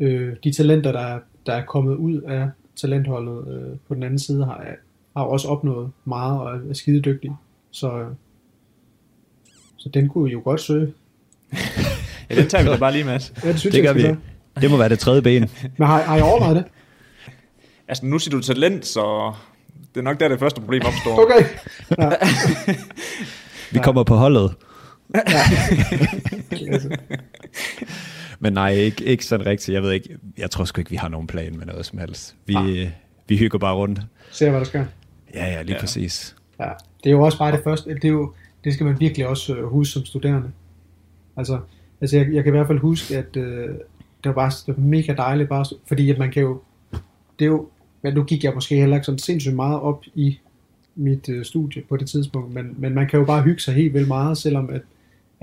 [0.00, 4.18] Øh, de talenter, der, er- der er kommet ud af talentholdet øh, på den anden
[4.18, 4.66] side, har,
[5.16, 7.36] har også opnået meget og er skide dygtige.
[7.70, 8.06] Så, øh,
[9.76, 10.92] så den kunne I jo godt søge.
[12.30, 13.32] Ja, den tager vi da bare lige, Mads.
[13.44, 14.00] Ja, det synes Det jeg, gør vi.
[14.00, 14.16] skal
[14.62, 15.50] Det må være det tredje ben.
[15.78, 16.64] Men har, har I overvejet det?
[17.88, 19.32] Altså, nu siger du talent, så
[19.94, 21.22] det er nok der, det første problem opstår.
[21.24, 21.44] Okay.
[21.98, 22.10] Ja.
[23.72, 24.54] Vi kommer på holdet.
[26.50, 26.90] Klasse.
[28.44, 29.74] Men nej, ikke, ikke sådan rigtigt.
[29.74, 32.36] Jeg ved ikke, jeg tror sgu ikke, vi har nogen plan med noget som helst.
[32.46, 32.88] Vi, Ah.
[33.28, 34.00] vi hygger bare rundt.
[34.32, 34.84] Se hvad der sker.
[35.34, 35.80] Ja, ja, lige Ja.
[35.80, 36.36] præcis.
[36.60, 36.68] Ja,
[37.04, 38.32] det er jo også bare det første, det, er jo,
[38.64, 40.50] det skal man virkelig også øh, huske som studerende.
[41.36, 41.60] Altså,
[42.00, 43.78] altså jeg, jeg kan i hvert fald huske, at øh, det
[44.24, 46.60] var bare det var mega dejligt, bare, fordi at man kan jo,
[47.38, 47.68] det er jo,
[48.02, 50.38] men nu gik jeg måske heller ikke sådan sindssygt meget op i
[50.94, 53.94] mit øh, studie på det tidspunkt, men, men man kan jo bare hygge sig helt
[53.94, 54.80] vildt meget, selvom at,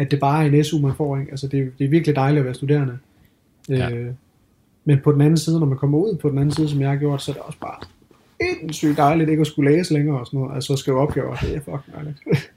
[0.01, 1.17] at det bare er en SU, man får.
[1.17, 1.31] Ikke?
[1.31, 2.97] Altså, det, er- det er virkelig dejligt at være studerende.
[3.69, 3.89] Ja.
[3.91, 4.07] Øh,
[4.85, 6.89] men på den anden side, når man kommer ud på den anden side, som jeg
[6.89, 7.75] har gjort, så er det også bare
[8.59, 10.55] sindssygt dejligt ikke at skulle læse længere og sådan noget.
[10.55, 12.17] Altså skrive opgaver, det er fucking dejligt.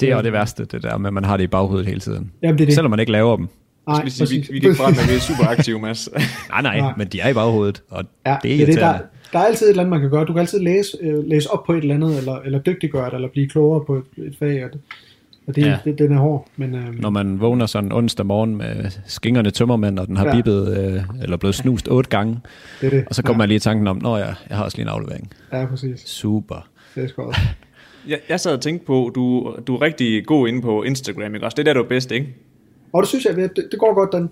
[0.00, 2.00] Det er jo det værste, det der med, at man har det i baghovedet hele
[2.00, 2.32] tiden.
[2.42, 2.74] Jamen det er det.
[2.74, 3.48] Selvom man ikke laver dem,
[3.88, 6.08] Nej, sige, vi, vi kan ikke at vi er super aktive, Mads.
[6.50, 6.92] Nej, nej, Nej.
[6.96, 9.06] men de er i baghovedet, og Ja, det er det, er det, der, irriterende.
[9.32, 10.24] der er altid et eller andet, man kan gøre.
[10.24, 13.14] Du kan altid læse, øh, læse op på et eller andet, eller, eller dygtiggøre det,
[13.14, 14.80] eller blive klogere på et, et fag, og det,
[15.46, 15.78] og det, Ja.
[15.84, 16.48] det, den er hård.
[16.56, 20.30] Men, øh, Når man vågner sådan onsdag morgen med skingerne tømmermænd, og den har ja.
[20.30, 20.36] Ja.
[20.36, 22.40] bippet, øh, eller blevet snust otte gange,
[22.80, 23.04] det er det.
[23.08, 23.38] og så kommer ja.
[23.38, 25.30] man lige i tanken om, nå ja, jeg har også lige en aflevering.
[25.52, 26.00] Ja, præcis.
[26.00, 26.68] Super.
[26.94, 27.40] Det er sgu også.
[28.08, 31.46] Jeg, jeg sad og tænkte på, du, du er rigtig god inde på Instagram, ikke
[31.46, 31.54] også?
[31.54, 32.34] Det er der, du er bedst, ikke?
[32.92, 34.30] Og det synes jeg, det, det går godt, den.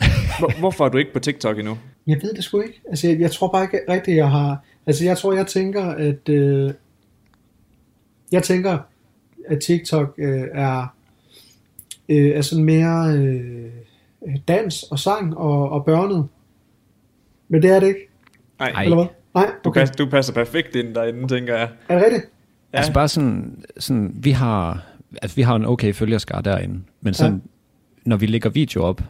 [0.38, 1.78] Hvor, hvorfor er du ikke på TikTok endnu?
[2.06, 2.80] Jeg ved det sgu ikke.
[2.90, 4.64] Altså, jeg, jeg tror bare ikke rigtigt, jeg har...
[4.86, 6.28] Altså, jeg tror, jeg tænker, at...
[6.28, 6.70] Øh,
[8.32, 8.78] jeg tænker,
[9.48, 10.94] at TikTok øh, er,
[12.08, 13.70] øh, er sådan mere øh,
[14.48, 16.28] dans og sang og, og børnet.
[17.48, 18.08] Men det er det ikke,
[18.58, 18.82] Nej, Ej.
[18.82, 19.06] eller hvad?
[19.34, 19.80] Nej, du, okay.
[19.80, 21.68] passer, du passer perfekt ind derinde, tænker jeg.
[21.88, 22.24] Er det rigtigt?
[22.72, 22.78] Ja.
[22.78, 24.86] Altså bare sådan, sådan vi har,
[25.22, 27.38] altså vi har en okay følgerskar derinde, men sådan, ja.
[28.04, 29.02] når vi lægger video op,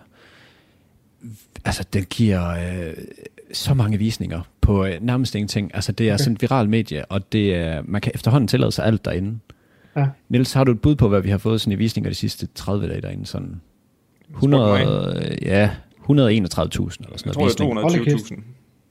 [1.64, 2.94] altså den giver øh,
[3.53, 5.70] så mange visninger på øh, nærmest ingenting.
[5.75, 6.14] Altså det er okay.
[6.14, 6.25] Okay.
[6.25, 9.38] sådan et viral medie, og det er, man kan efterhånden tillade sig alt derinde.
[9.96, 10.07] Ja.
[10.28, 12.48] Niels, har du et bud på, hvad vi har fået sådan i visninger de sidste
[12.54, 13.26] 30 dage derinde?
[13.26, 13.61] Sådan
[14.30, 15.70] 100, ja,
[16.02, 17.76] 131.000 eller sådan Jeg noget tror, visning.
[17.76, 18.42] det er 220.000.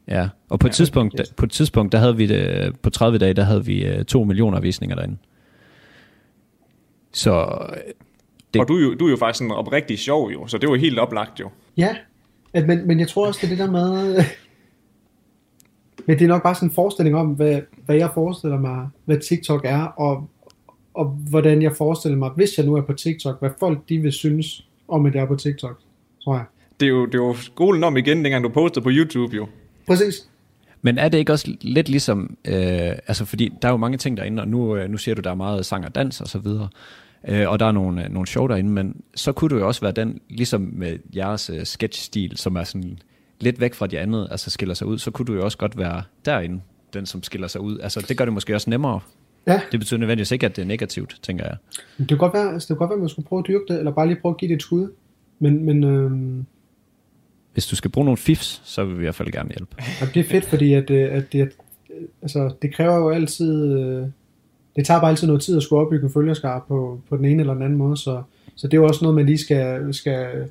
[0.08, 1.34] Ja, og på et, Ja, tidspunkt, yes.
[1.38, 4.24] på et tidspunkt, der havde vi det, på 30 dage, der havde vi øh, 2
[4.24, 5.18] millioner visninger derinde.
[7.14, 7.78] Så øh,
[8.54, 10.70] Det- Og du er, jo, du er jo faktisk sådan oprigtig sjov jo, så det
[10.70, 11.50] var helt oplagt jo.
[11.78, 11.96] Ja,
[12.54, 14.16] at, men, men jeg tror også, det er det der med...
[16.08, 19.18] men det er nok bare sådan en forestilling om, hvad, hvad jeg forestiller mig, hvad
[19.20, 20.30] TikTok er, og,
[20.94, 24.12] og hvordan jeg forestiller mig, hvis jeg nu er på TikTok, hvad folk de vil
[24.12, 25.80] synes om, at jeg er på TikTok,
[26.24, 26.46] tror jeg.
[26.80, 29.48] Det er jo, det er jo skolen om igen, dengang du postede på YouTube jo.
[29.88, 30.30] Præcis.
[30.82, 34.18] Men er det ikke også lidt ligesom, øh, altså fordi der er jo mange ting
[34.18, 36.40] derinde, og nu, øh, nu siger du, der er meget sang og dans og så
[36.40, 36.68] videre,
[37.28, 39.92] øh, og der er nogle, nogle show derinde, men så kunne du jo også være
[39.92, 43.00] den, ligesom med jeres øh, sketch-stil, som er sådan
[43.40, 45.78] lidt væk fra de andre, altså skiller sig ud, så kunne du jo også godt
[45.78, 46.62] være derinde,
[46.94, 47.80] den som skiller sig ud.
[47.80, 49.00] Altså det gør det måske også nemmere.
[49.48, 51.58] Ja, Det betyder nødvendigvis ikke, at det er negativt, tænker jeg.
[51.98, 53.66] det kan godt være, altså, det kan godt være, at man skulle prøve at dyrke
[53.68, 54.92] det, eller bare lige prøve at give det et skud.
[55.40, 56.46] Men, men øhm,
[57.54, 59.76] Hvis du skal bruge nogle fifs, så vil vi i hvert fald gerne hjælpe.
[60.02, 63.80] og det er fedt, fordi at, øh, at det, øh, altså, det kræver jo altid,
[63.80, 64.08] øh,
[64.76, 67.40] det tager bare altid noget tid at skulle opbygge en følgerskar på, på den ene
[67.40, 68.24] eller den anden måde, så,
[68.56, 70.50] så det er jo også noget, man lige skal, skal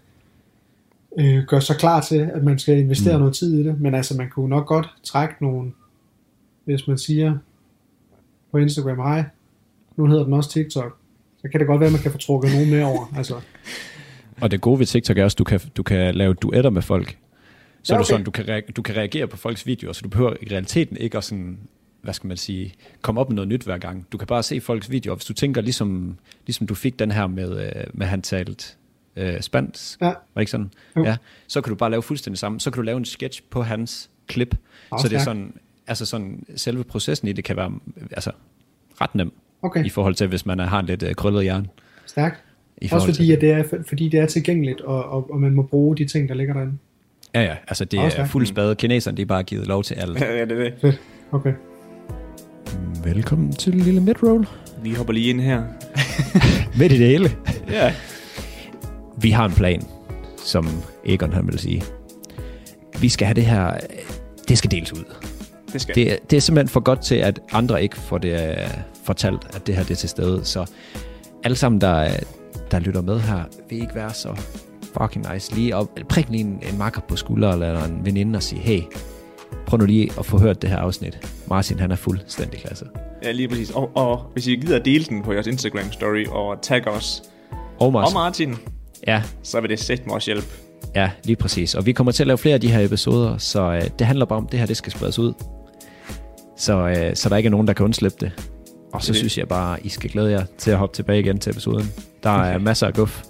[1.18, 3.20] øh, gøre sig klar til, at man skal investere mm.
[3.20, 5.72] noget tid i det, men altså man kunne nok godt trække nogle,
[6.64, 7.38] hvis man siger
[8.52, 9.24] på Instagram, hej,
[9.96, 10.96] nu hedder den også TikTok,
[11.42, 13.40] så kan det godt være, at man kan få trukket nogen med over, altså,
[14.40, 16.82] Og det gode ved TikTok er også, at du kan, du kan lave duetter med
[16.82, 17.18] folk.
[17.82, 18.04] Så Ja, okay.
[18.04, 20.46] du, sådan, du, kan rea- du kan reagere på folks videoer, så du behøver i
[20.50, 21.58] realiteten ikke at sådan,
[22.02, 24.06] hvad skal man sige, komme op med noget nyt hver gang.
[24.12, 25.16] Du kan bare se folks videoer.
[25.16, 28.76] Hvis du tænker, ligesom, ligesom du fik den her med, øh, med han talt
[29.16, 30.70] øh, spansk, ja, var ikke sådan?
[30.96, 31.04] Jo.
[31.04, 32.60] Ja, så kan du bare lave fuldstændig samme.
[32.60, 34.54] Så kan du lave en sketch på hans klip.
[35.00, 35.52] Så det er sådan,
[35.92, 37.72] altså sådan, selve processen i det kan være
[38.10, 38.30] altså,
[39.00, 41.66] ret nem, okay, i forhold til, hvis man er, har en lidt øh, krøllet hjerne.
[42.06, 42.42] stærkt.
[42.82, 45.54] I Også fordi, til, at det er, fordi det er tilgængeligt, og, og, og man
[45.54, 46.72] må bruge de ting, der ligger derinde.
[47.34, 48.74] Ja, ja, altså det Også er fuld spade.
[48.74, 50.20] Kineserne, de er bare givet lov til alt.
[50.20, 50.74] ja, det er det.
[50.80, 51.00] Fedt.
[51.32, 51.52] Okay.
[53.04, 54.46] Velkommen til Lille Midroll.
[54.82, 55.62] Vi hopper lige ind her.
[56.78, 57.30] Midt i det hele.
[57.70, 57.94] Ja.
[59.20, 59.82] Vi har en plan,
[60.36, 60.68] som
[61.04, 61.82] Egon han vil sige.
[63.00, 63.76] Vi skal have det her,
[64.48, 65.04] det skal deles ud.
[65.72, 65.94] Det skal.
[65.94, 68.56] Det, er- det er simpelthen for godt til, at andre ikke får det øh,
[69.04, 70.44] fortalt, at det her det er til stede.
[70.44, 70.66] Så
[71.44, 72.10] alle sammen, der,
[72.70, 74.36] der lytter med her, vil ikke være så
[75.00, 75.54] fucking nice.
[75.54, 78.80] Lige op, prik lige en, en makker på skulderen eller en veninde og sige, hey,
[79.66, 81.18] prøv nu lige at få hørt det her afsnit.
[81.48, 82.84] Martin, han er fuldstændig klasse.
[83.22, 83.70] Ja, lige præcis.
[83.70, 87.22] Og, og hvis I gider at dele den på jeres Instagram story og tag os
[87.78, 88.16] Og Martin.
[88.16, 88.56] og Martin,
[89.06, 90.46] Ja, så vil det sætte mig også hjælpe.
[90.94, 91.74] Ja, lige præcis.
[91.74, 94.24] Og vi kommer til at lave flere af de her episoder, så øh, det handler
[94.26, 95.32] bare om, at det her det skal spredes ud.
[96.62, 98.32] Så, øh, så der ikke er nogen, der kan undslippe det.
[98.92, 99.16] Og så Det det.
[99.16, 101.86] synes jeg bare, I skal glæde jer til at hoppe tilbage igen til episoden.
[102.22, 103.22] Der er masser af guf.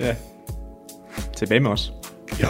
[0.00, 0.14] Ja.
[1.36, 1.92] Tilbage med os.
[2.42, 2.48] Jo.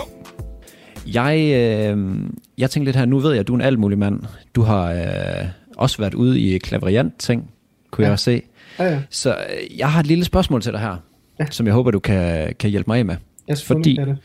[1.07, 2.17] Jeg, øh,
[2.59, 4.21] jeg tænker lidt her, nu ved jeg, at du er en alt mulig mand.
[4.55, 7.51] Du har øh, også været ude i klaveriant ting,
[7.91, 8.11] kunne ja.
[8.11, 8.43] Jeg se.
[8.79, 9.01] Ja, ja.
[9.11, 10.97] Så øh, jeg har et lille spørgsmål til dig her,
[11.41, 11.47] Ja.
[11.51, 13.17] som jeg håber, du kan, kan hjælpe mig med.
[13.49, 14.19] Jeg Fordi- det.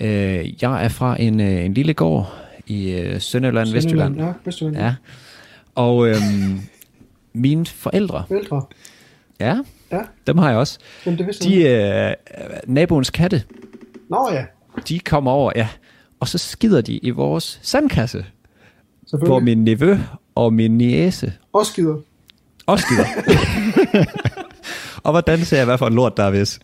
[0.00, 2.34] Øh, jeg er fra en, øh, en lille gård
[2.66, 4.16] i øh, Sønderjylland, Vestjylland.
[4.20, 4.76] Ja, Vestjylland.
[4.76, 4.94] Ja.
[5.74, 6.60] Og øhm,
[7.32, 8.62] mine forældre, Forældre.
[9.40, 9.58] ja,
[9.92, 10.78] Ja, dem har jeg også.
[11.06, 12.14] jamen det vidste De, øh,
[12.66, 13.42] naboens katte,
[14.10, 14.44] Nå ja,
[14.88, 15.68] de kommer over, ja,
[16.20, 18.24] og så skider de i vores sandkasse,
[19.26, 19.96] hvor min nevø
[20.34, 21.96] og min niece Og skider.
[22.66, 23.06] også skider.
[25.04, 26.60] og hvordan ser jeg, hvad for en lort der er vis?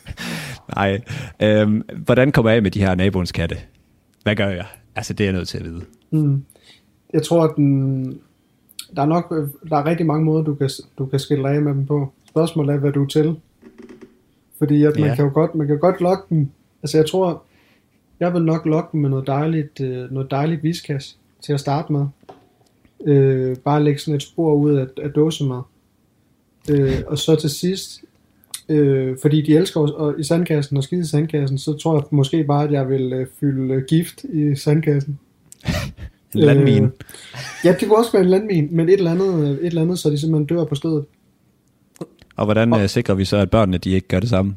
[0.76, 1.00] Nej.
[1.42, 3.56] Øhm, hvordan kommer jeg af med de her naboens katte?
[4.22, 4.64] Hvad gør jeg?
[4.96, 5.82] Altså, det er jeg nødt til at vide.
[6.10, 6.44] Mm.
[7.12, 8.04] Jeg tror, at den,
[8.96, 9.30] der er nok
[9.70, 12.12] der er rigtig mange måder, du kan, du kan skille af med dem på.
[12.28, 13.36] Spørgsmålet er, hvad du er til.
[14.58, 15.14] Fordi at man Ja.
[15.14, 16.50] kan jo godt, man kan godt lokke dem.
[16.82, 17.42] Altså jeg tror,
[18.20, 21.92] jeg vil nok lokke dem med noget dejligt, øh, noget dejligt viskas til at starte
[21.92, 22.06] med.
[23.06, 25.62] Øh, bare lægge sådan et spor ud af, af dåsemad.
[26.70, 28.04] Øh, og så til sidst,
[28.72, 32.44] øh, fordi de elsker og i sandkassen og skide i sandkassen, så tror jeg måske
[32.44, 35.18] bare, at jeg vil øh, fylde øh, gift i sandkassen.
[36.34, 36.86] En landmine.
[36.86, 36.90] Øh,
[37.64, 40.10] ja, det kunne også være en landmin, men et eller andet, et eller andet så
[40.10, 41.04] de simpelthen dør på stedet.
[42.36, 44.56] Og hvordan øh, sikrer vi så, at børnene de ikke gør det samme?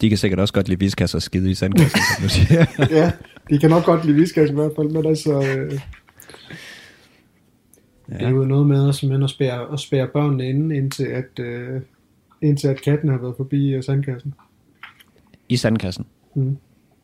[0.00, 2.66] De kan sikkert også godt lide viskasser og skide i sandkassen, som du siger.
[3.00, 3.12] ja,
[3.50, 5.32] de kan nok godt lide viskas i hvert fald, men altså...
[5.32, 5.80] Øh,
[8.10, 8.14] ja.
[8.14, 11.80] Det er jo noget med at, at spære, at spære børnene inde, indtil at, øh,
[12.42, 14.34] indtil at katten har været forbi øh, sandkassen.
[15.48, 16.06] I sandkassen.
[16.34, 16.56] Mm.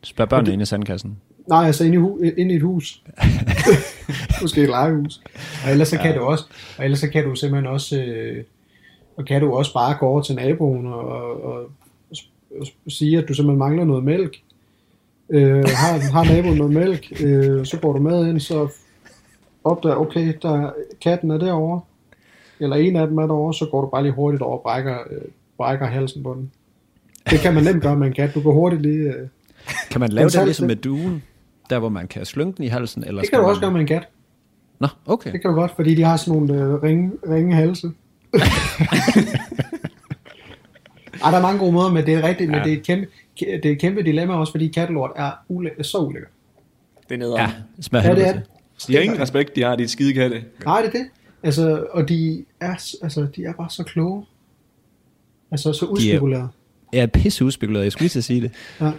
[0.03, 1.17] Spørg børnene inde i sandkassen.
[1.49, 3.03] Nej, altså inde i, hu- inde i et hus.
[4.41, 5.21] Måske et legehus.
[5.65, 6.17] Og ellers så kan ja.
[6.17, 6.45] du også,
[6.77, 8.43] og ellers så kan du simpelthen også, øh,
[9.17, 11.69] og kan du også bare gå over til naboen og, og, og,
[12.85, 14.41] og sige, at du simpelthen mangler noget mælk.
[15.29, 18.67] Øh, har, har naboen noget mælk, øh, så går du med ind, så
[19.63, 21.81] opdager, okay, der, katten er derovre,
[22.63, 24.97] eller en af dem er derovre, så går du bare lige hurtigt over og brækker,
[25.11, 25.21] øh,
[25.57, 26.51] brækker halsen på den.
[27.29, 28.33] Det kan man nemt gøre med en kat.
[28.33, 28.97] Du kan hurtigt lige...
[29.09, 29.27] Øh,
[29.91, 31.23] Kan man lave det ligesom med duen?
[31.69, 33.03] Der, hvor man kan slynge den i halsen?
[33.07, 33.49] Eller det kan du man...
[33.49, 34.07] også gøre med en kat.
[34.79, 35.31] Nå, okay.
[35.31, 37.91] Det kan du godt, fordi de har sådan nogle øh, ringe, ringe halse.
[41.23, 42.55] Ej, der er mange gode måder, men det er rigtigt, ja.
[42.55, 43.07] Men det er, et kæmpe,
[43.39, 46.31] det er et kæmpe dilemma også, fordi kattelort er, ule- er så ulækkert.
[47.09, 47.39] Det er nederen.
[47.41, 48.41] Ja, smager Ja, det er det.
[48.87, 50.43] De har ingen respekt, de har, de skide katte.
[50.65, 51.05] Nej, det er det.
[51.43, 54.25] Altså, og de er, altså, de er bare så kloge.
[55.51, 56.49] Altså, så udspekuleret.
[56.93, 58.51] Jeg er pisse udspekuleret, jeg skulle lige til at sige det.
[58.81, 58.91] Ja.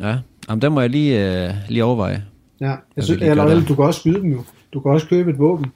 [0.00, 2.24] Ja, Jamen, der må jeg lige, øh, lige overveje.
[2.60, 4.44] Ja, jeg vil synes, lige eller, du kan også skyde dem jo.
[4.72, 5.66] Du kan også købe et våben.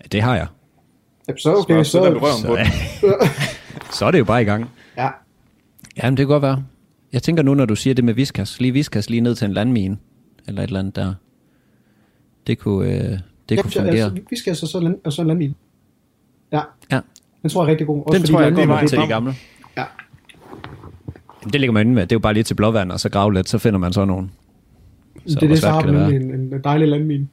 [0.00, 0.46] Ja, det har jeg.
[1.28, 2.46] Ja, så okay, så, så, så...
[2.46, 4.70] på så er det jo bare i gang.
[4.96, 5.08] Ja,
[5.96, 6.64] Jamen, det kan godt være.
[7.12, 9.52] Jeg tænker nu, når du siger det med viskas, lige viskas lige ned til en
[9.52, 9.98] landmine,
[10.48, 11.14] eller et eller andet der.
[12.46, 13.18] Det kunne, øh,
[13.50, 14.04] det ja, kunne så, fungere.
[14.04, 15.54] altså, vi skal altså så, land, og så en landmine.
[16.52, 16.60] Ja,
[16.92, 17.00] Ja,
[17.42, 18.02] den tror jeg er rigtig god.
[18.06, 19.34] Også den fordi tror jeg kommer det- til de gamle.
[19.76, 19.84] Ja,
[21.42, 22.02] Jamen, det ligger man inde med.
[22.02, 24.04] Det er jo bare lige til blåvand, og så grave lidt, så finder man så
[24.04, 24.30] nogen.
[25.26, 27.28] det er det, så har man en, en dejlig landmine.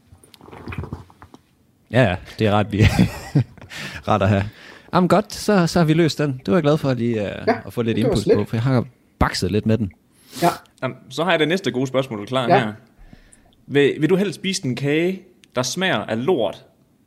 [1.92, 2.78] Ja, ja, det er ret, vi
[4.08, 4.44] ret at have.
[4.94, 6.32] Jamen godt, så, så har vi løst den.
[6.32, 8.64] Det var jeg glad for lige uh, ja, at få lidt input på, for jeg
[8.64, 8.86] har
[9.20, 9.92] bakset lidt med den.
[10.42, 10.50] Ja,
[10.84, 12.60] Jamen, så har jeg det næste gode spørgsmål, klar Ja.
[12.60, 12.74] her.
[13.68, 15.22] Vil, vil du helst spise en kage,
[15.58, 16.66] der smager af lort?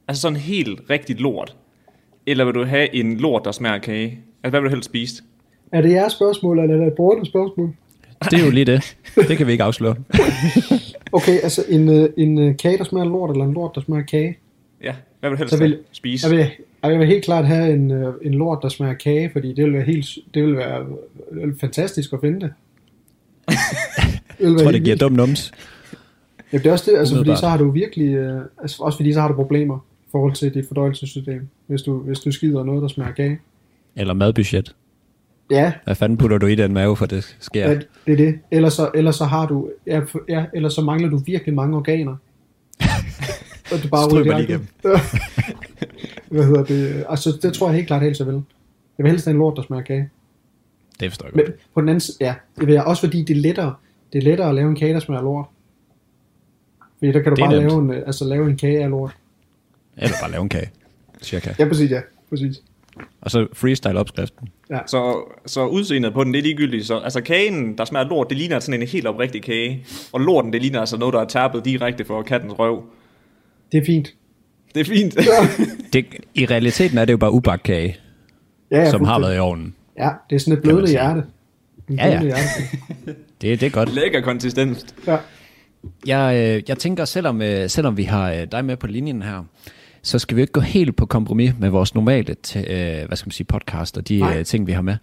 [0.09, 1.57] Altså sådan helt rigtigt lort?
[2.27, 4.07] Eller vil du have en lort, der smager af kage?
[4.43, 5.23] Altså, hvad vil du helst spise?
[5.73, 7.75] er det jeres spørgsmål, eller er det et borgerligt spørgsmål?
[8.25, 8.97] Det er jo lige det.
[9.29, 9.97] Det kan vi ikke afsløre.
[11.13, 13.81] Okay, altså en, øh, en øh, kage, der smager af lort, eller en lort, der
[13.81, 14.39] smager af kage.
[14.83, 15.79] Ja, hvad vil du helst Så vil- have?
[15.93, 16.29] spise?
[16.29, 16.47] Jeg vil,
[16.91, 19.65] jeg vil helt klart have en, øh, en lort, der smager af kage, fordi det
[19.65, 20.87] vil være, helt, det vil være
[21.61, 22.53] fantastisk at finde det.
[23.49, 23.57] det
[24.39, 25.53] vil Jeg tror, det giver dum nums.
[26.53, 29.13] Ja, det er også det, altså, fordi så har du virkelig, øh, altså, også fordi
[29.13, 32.83] så har du problemer i forhold til dit fordøjelsessystem, hvis du, hvis du skider noget,
[32.83, 33.39] der smager kage.
[33.97, 34.75] Eller madbudget.
[35.51, 37.69] Ja, Hvad fanden putter du i den mave, for det sker?
[37.71, 37.75] ja.
[38.07, 38.39] det er det.
[38.51, 42.17] Ellers så, ellers så har du, ja, ja, ellers så mangler du virkelig mange organer.
[43.73, 44.69] Og er bare Stryg mig direkte.
[46.31, 47.05] Hvad hedder det?
[47.09, 48.35] Altså, det tror jeg helt klart helt så vel.
[48.99, 50.11] Jeg vil helst have en lort, der smager kage.
[51.01, 51.57] Det forstår jeg Men godt.
[51.75, 53.75] på den anden side, ja, det vil jeg også fordi det er lettere,
[54.13, 55.47] det er lettere at lave en kage, der smager lort.
[57.01, 57.69] Fordi der kan du Det bare nemt.
[57.69, 59.17] lave en, øh, altså lave en kage af lort.
[59.97, 60.71] Eller bare lave en kage.
[61.23, 61.51] Cirka.
[61.59, 62.01] Ja, præcis, ja.
[62.31, 62.57] Præcis.
[63.21, 64.49] Og så freestyle opskriften.
[64.87, 66.87] Så, så udseendet på den, det er ligegyldigt.
[66.87, 69.85] Så, altså kagen, der smager lort, det ligner sådan en helt oprigtig kage.
[70.13, 72.83] Og lorten, det ligner altså noget, der er tærpet direkte for kattens røv.
[73.73, 74.15] Det er fint.
[74.75, 75.15] Det er fint.
[75.93, 77.97] Det, I realiteten er det jo bare ubagt kage,
[78.71, 79.75] Ja, ja, som har været i ovnen.
[79.99, 81.23] Ja, det er sådan et blødende hjerte.
[81.91, 82.23] En Ja, ja.
[82.23, 82.43] hjerte.
[83.41, 83.95] Det, det er godt.
[83.95, 84.87] Lækker konsistens.
[85.07, 85.17] Ja.
[86.07, 89.45] Jeg, øh, jeg tænker, selvom, øh, selvom vi har øh, dig med på linjen her,
[90.03, 93.33] så skal vi ikke gå helt på kompromis med vores normale øh, hvad skal man
[93.33, 94.97] sige, podcast og de øh, ting, vi har med.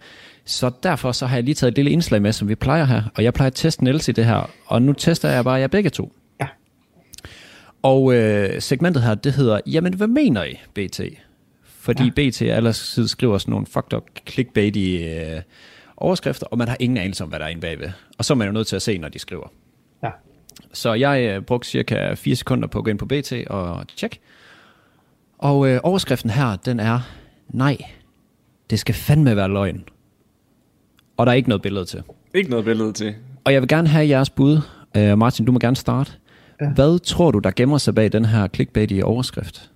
[0.44, 3.02] Så derfor så har jeg lige taget et lille indslag med, som vi plejer her,
[3.16, 5.66] og jeg plejer at teste Niels i det her, og nu tester jeg bare jer
[5.66, 6.12] begge to.
[6.40, 6.46] Ja.
[7.82, 11.00] Og øh, segmentet her, det hedder, jamen hvad mener I, BT?
[11.64, 12.10] Fordi ja.
[12.30, 15.42] BT ellers skriver sådan nogle fucked up clickbaity øh,
[15.96, 17.90] overskrifter, og man har ingen anelse om, hvad der er inde bagved.
[18.18, 19.52] Og så er man jo nødt til at se, når de skriver.
[20.72, 24.20] Så jeg øh, brugte cirka 4 sekunder på at gå ind på BT og tjekke.
[25.38, 27.00] Og øh, overskriften her, den er,
[27.48, 27.76] nej,
[28.70, 29.84] det skal fandme være løgn.
[31.16, 32.02] Og der er ikke noget billede til.
[32.34, 33.14] Ikke noget billede til.
[33.44, 34.60] Og jeg vil gerne have jeres bud.
[34.98, 36.12] Uh, Martin, du må gerne starte.
[36.60, 36.70] Ja.
[36.70, 39.70] Hvad tror du, der gemmer sig bag den her clickbait i overskrift?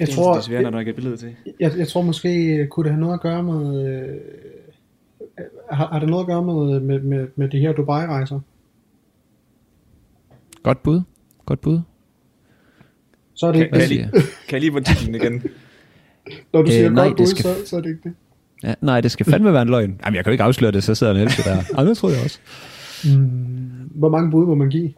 [0.00, 1.34] Jeg det, tror, det er svært, når der ikke er billede til.
[1.60, 3.86] Jeg, jeg tror måske, kunne det have noget at gøre med...
[3.86, 4.16] Øh,
[5.70, 8.40] har, har det noget at gøre med, med, med, med de her Dubai-rejser?
[10.64, 11.00] Godt bud.
[11.46, 11.80] Godt bud.
[13.34, 14.20] Så er det Kan, ikke kan, jeg det.
[14.22, 15.42] lige, kan jeg lige få titlen igen?
[16.52, 18.14] Når du Øh, siger nej, godt det bud, skal- så, så er det ikke det.
[18.62, 20.00] Ja, nej, det skal fandme være en løgn.
[20.04, 21.56] Jamen, jeg kan jo ikke afsløre det, så sidder Niels der.
[21.76, 22.38] Jamen, det tror jeg også.
[23.04, 24.92] Mm, hvor mange bud må man give?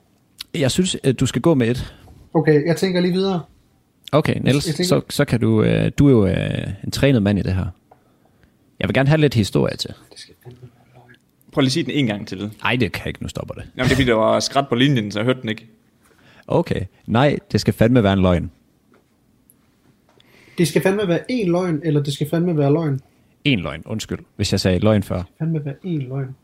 [0.55, 1.95] Jeg synes, at du skal gå med et.
[2.35, 3.41] Okay, jeg tænker lige videre.
[4.13, 5.63] Okay, Niels, tænker- så, så kan du...
[5.63, 7.67] Øh, du er jo øh, en trænet mand i det her.
[8.81, 9.91] Jeg vil gerne have lidt historie til.
[10.11, 10.59] Det skal fandme.
[11.57, 12.53] Prøv lige at sige den en gang til.
[12.63, 13.23] Nej, det kan jeg ikke.
[13.23, 13.63] Nu stopper det.
[13.77, 15.67] Jamen, det er fordi, der var skræt på linjen, så jeg hørte den ikke.
[16.47, 16.81] Okay.
[17.07, 18.51] Nej, det skal fandme være en løgn.
[20.59, 23.01] Det skal fandme være én løgn, eller det skal fandme være løgn.
[23.45, 25.23] En løgn, undskyld, hvis jeg sagde løgn før.
[25.39, 26.37] Fandme være én løgn.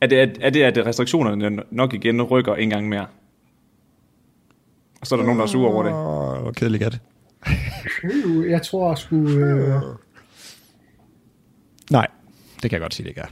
[0.00, 3.06] Er det, er, er det, at restriktionerne nok igen rykker en gang mere?
[5.00, 5.92] Og så er der nogen, der er sure over det.
[5.92, 7.00] Åh, hvor kedeligt er det.
[8.04, 9.28] Øh, Jeg tror sgu...
[9.28, 9.82] Øh,
[11.90, 12.06] Nej,
[12.62, 13.26] det kan jeg godt sige, det ikke er.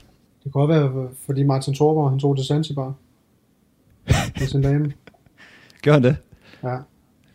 [0.47, 2.93] Det kunne også være, fordi Martin Thorborg, han tog til Zanzibar.
[4.39, 4.91] Med sin dame.
[5.83, 6.15] Gør han det?
[6.63, 6.75] Ja.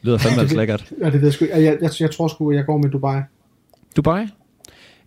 [0.02, 0.92] Lyder fandme altså lækkert.
[1.00, 1.56] ja, det ved jeg sgu ikke.
[1.62, 3.20] Jeg, jeg, jeg tror sgu, jeg går med Dubai.
[3.96, 4.22] Dubai?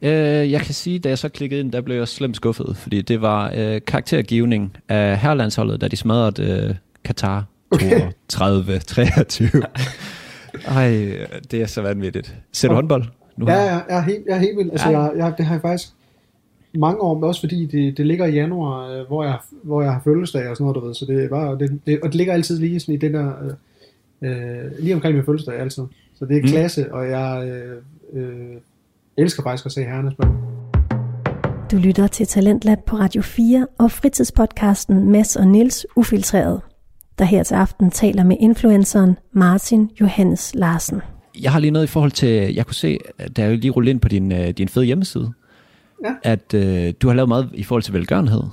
[0.01, 0.11] Øh,
[0.51, 3.21] jeg kan sige, da jeg så klikkede ind, der blev jeg slemt skuffet, fordi det
[3.21, 8.01] var øh, karaktergivning af herrelandsholdet, da de smadrede øh, Katar Okay.
[8.27, 9.49] 30 23
[10.67, 10.89] Ej,
[11.51, 12.35] det er så vanvittigt.
[12.51, 13.03] Ser du håndbold?
[13.37, 14.71] Nu Ja, ja, jeg er helt, jeg er helt vildt.
[14.71, 15.01] Altså, Ja.
[15.01, 15.89] jeg, jeg, det har jeg faktisk
[16.79, 19.91] mange år, men også fordi det, det ligger i januar, øh, hvor jeg, hvor jeg
[19.91, 20.93] har fødselsdag og sådan noget, du ved.
[20.95, 23.31] Så det er bare, det, det, og det ligger altid lige sådan i den der,
[24.21, 25.83] øh, øh, lige omkring min fødselsdag altid.
[26.19, 26.47] Så det er Mm.
[26.47, 27.77] klasse, og jeg øh,
[28.23, 28.55] øh,
[29.17, 30.33] elsker faktisk at se herrene spille.
[31.71, 36.61] Du lytter til Talentlab på Radio 4 og fritidspodcasten Mads og Nils Ufiltreret,
[37.19, 41.01] der her til aften taler med influenceren Martin Johannes Larsen.
[41.41, 42.97] Jeg har lige noget i forhold til, jeg kunne se,
[43.35, 45.31] der er jo lige rullet ind på din, øh, din fede hjemmeside,
[46.03, 46.15] Ja.
[46.23, 48.43] at øh, du har lavet meget i forhold til velgørenhed,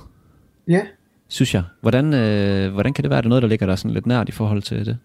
[0.67, 0.81] Ja,
[1.27, 1.63] synes jeg.
[1.81, 4.05] Hvordan, øh, hvordan kan det være, at det er noget, der ligger der sådan lidt
[4.05, 4.97] nært i forhold til det?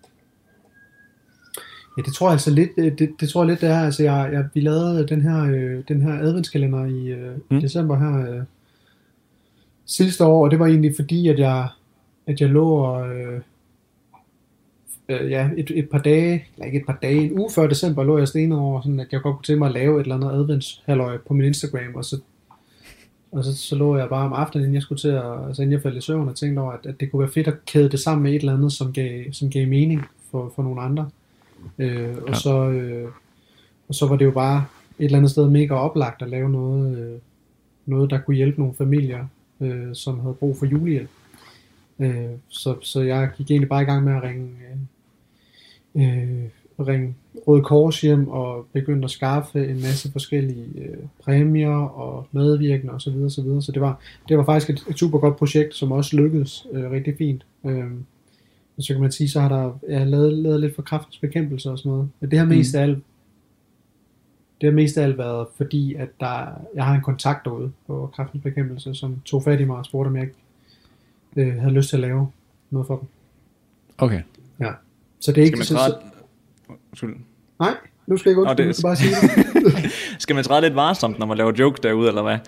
[1.96, 3.81] Ja, det tror jeg altså lidt, det, det, det tror jeg lidt, det er.
[3.81, 7.61] Altså, jeg, jeg, vi lavede den her, øh, den her adventskalender i øh, mm.
[7.61, 8.42] december her øh,
[9.87, 11.68] sidste år, og det var egentlig fordi, at jeg,
[12.27, 13.40] at jeg lå og, øh,
[15.09, 18.05] øh, ja, et, et par dage, eller ikke et par dage, en uge før december,
[18.05, 20.14] lå jeg stenet over, sådan at jeg godt kunne tænke mig at lave et eller
[20.16, 22.21] andet adventshalløj på min Instagram, og så
[23.33, 25.73] og så, så lå jeg bare om aftenen, inden jeg skulle til at, altså inden
[25.73, 27.88] jeg faldt i søvn, og tænkte over, at, at det kunne være fedt at kæde
[27.88, 31.11] det sammen med et eller andet, som gav, som gav mening for, for nogle andre.
[31.79, 32.35] Øh, og, Ja.
[32.35, 33.09] så, øh,
[33.88, 34.64] og så var det jo bare
[34.99, 37.18] et eller andet sted mega oplagt at lave noget, øh,
[37.87, 39.27] noget der kunne hjælpe nogle familier,
[39.61, 41.11] øh, som havde brug for julehjælp.
[41.99, 44.77] Øh, så, så jeg gik egentlig bare i gang med at ringe, øh,
[45.94, 46.44] øh,
[46.87, 47.14] ringe
[47.46, 53.01] Røde Kors hjem og begyndte at skaffe en masse forskellige øh, præmier og medvirkende osv.
[53.01, 53.62] Så, videre, så, videre.
[53.62, 56.90] så det var, det var faktisk et, et super godt projekt, som også lykkedes øh,
[56.90, 57.46] rigtig fint.
[57.66, 57.90] Øh,
[58.77, 61.18] og så kan man sige, så har der jeg har lavet, lavet lidt for kraftens
[61.18, 62.09] bekæmpelse og sådan noget.
[62.20, 62.98] Men det har mest af alt
[64.61, 68.11] det har mest af alt været fordi, at der, jeg har en kontakt derude på
[68.14, 70.35] kraftens bekæmpelse, som tog fat i mig og spurgte, om jeg ikke
[71.37, 72.29] øh, havde lyst til at lave
[72.70, 73.09] noget for dem.
[73.98, 74.22] Okay.
[74.61, 74.72] Ja.
[75.20, 75.57] Så det er Skal ikke...
[75.57, 75.96] man Så, træde...
[76.94, 77.07] så,
[77.61, 77.70] nej,
[78.07, 79.92] nu skal jeg ikke undskylde, det- bare sige det.
[80.22, 82.38] Skal man træde lidt varsomt, når man laver jokes derude, eller hvad?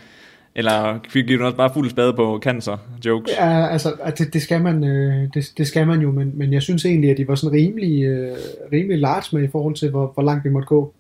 [0.55, 3.33] Eller giver du også bare fuld spade på cancer jokes?
[3.39, 6.63] Ja, altså, det, det, skal man, øh, det, det skal man jo, men, men jeg
[6.63, 8.37] synes egentlig, at de var sådan rimelig, øh,
[8.73, 10.95] rimelig large med i forhold til, hvor, hvor langt vi måtte gå.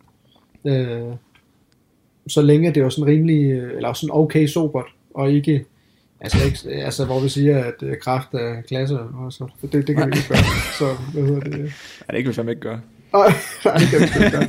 [0.67, 1.01] Øh,
[2.29, 5.65] så længe det var sådan rimelig, øh, eller sådan okay sobert, og ikke,
[6.21, 9.97] altså, ikke, altså hvor vi siger, at øh, kraft er klasse, og så, det, det
[9.97, 10.39] kan vi ikke gøre.
[10.79, 11.73] Så, hvad hedder det?
[12.09, 12.81] Ja, det kan vi fandme ikke gøre.
[13.13, 13.33] Nej,
[13.65, 14.49] nej, det kan vi ikke gøre.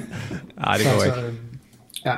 [0.55, 1.27] Nej, det så, går så, ikke.
[1.27, 1.37] øhm,
[2.05, 2.15] ja.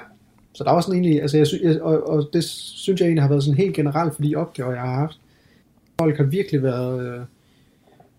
[0.54, 3.24] Så der var sådan egentlig, altså jeg sy- jeg, og, og det synes jeg egentlig
[3.24, 5.20] har været sådan helt generelt for de opgaver, jeg har haft.
[6.00, 7.22] Folk har virkelig været, øh,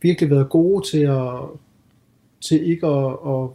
[0.02, 1.32] virkelig været gode til at,
[2.40, 3.48] til ikke at, at,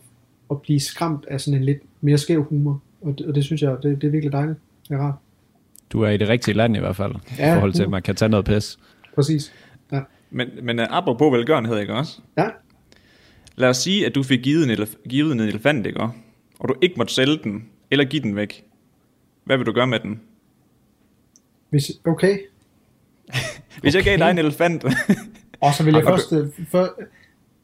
[0.52, 2.82] at blive skræmt af sådan en lidt mere skæv humor.
[3.02, 4.58] Og det, og det synes jeg, det, det er virkelig dejligt.
[4.90, 5.16] Det er rart.
[5.90, 7.92] Du er i det rigtige land i hvert fald, i Ja, forhold til, at uh.
[7.92, 8.80] man kan tage noget pis.
[9.16, 9.54] Præcis.
[9.92, 10.00] Ja.
[10.32, 12.22] Men, men uh, apropos velgørenhed, ikke også?
[12.38, 12.48] Ja.
[13.56, 16.14] Lad os sige, at du fik givet en, elef- givet en elefant, ikke også?
[16.60, 18.64] Og du ikke måtte sælge den, eller give den væk.
[19.44, 20.22] Hvad vil du gøre med den?
[21.70, 22.38] Hvis, okay.
[23.82, 24.26] Hvis jeg gav Okay.
[24.26, 24.86] dig en elefant,
[25.62, 27.00] Og så vil jeg først, øh, for,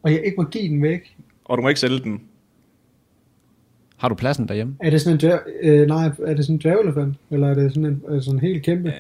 [0.04, 1.16] og jeg ikke må give den væk.
[1.46, 2.22] og du må ikke sælge den,
[3.98, 4.76] Har du pladsen derhjemme?
[4.80, 7.16] Er det sådan en dværg, øh, nej, er det sådan en dværgelefant?
[7.32, 8.94] Eller er det sådan en, er det sådan en helt kæmpe?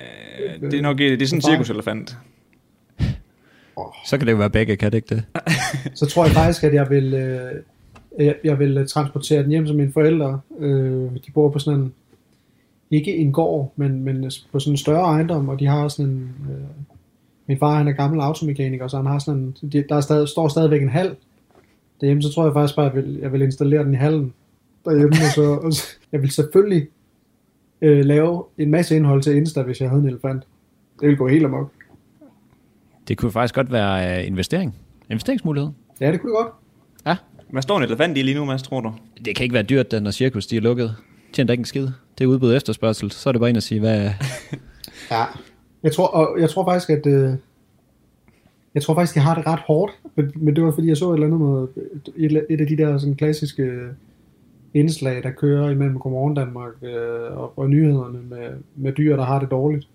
[0.63, 2.17] Øh, det er nok det er sådan en cirkuselefant.
[4.05, 5.23] Så kan det jo være begge, kan det ikke det?
[5.99, 7.51] Så tror jeg faktisk, at jeg vil, øh,
[8.19, 10.39] jeg, jeg vil øh, transportere den hjem som mine forældre.
[10.59, 11.93] Øh, de bor på sådan en,
[12.91, 16.35] ikke en gård, men, men på sådan en større ejendom, og de har sådan en,
[16.49, 16.65] øh,
[17.47, 20.27] min far han er gammel automekaniker, så han har sådan en, de, der er stadig,
[20.27, 21.15] står stadigvæk en hal
[22.01, 24.33] derhjemme, så tror jeg faktisk bare, at jeg vil, jeg vil installere den i hallen
[24.85, 26.87] derhjemme, og så, og så jeg vil selvfølgelig
[27.81, 30.43] øh, lave en masse indhold til Insta, hvis jeg havde en elefant.
[30.99, 31.71] Det vil gå helt amok.
[33.07, 34.75] Det kunne faktisk godt være uh, investering.
[35.09, 35.69] Investeringsmulighed.
[36.01, 36.53] Ja, det kunne det godt.
[37.05, 37.15] Ja.
[37.49, 38.93] Hvad står en elefant i lige nu, Mads, tror du?
[39.25, 40.95] Det kan ikke være dyrt, da når cirkus de er lukket.
[41.33, 41.87] Tjener ikke en skid.
[42.17, 43.11] Det er udbud efterspørgsel.
[43.11, 44.09] Så er det bare ind og sige, hvad...
[45.11, 45.23] Ja.
[45.83, 47.05] Jeg tror, og jeg tror faktisk, at...
[47.05, 47.33] Øh,
[48.75, 51.09] jeg tror faktisk, jeg har det ret hårdt, men, men det var fordi, jeg så
[51.09, 51.67] et eller andet med
[52.15, 53.71] et, et af de der sådan klassiske
[54.75, 59.39] indslag, der kører imellem Godmorgen Danmark øh, og, og nyhederne med, med dyr, der har
[59.39, 59.87] det dårligt.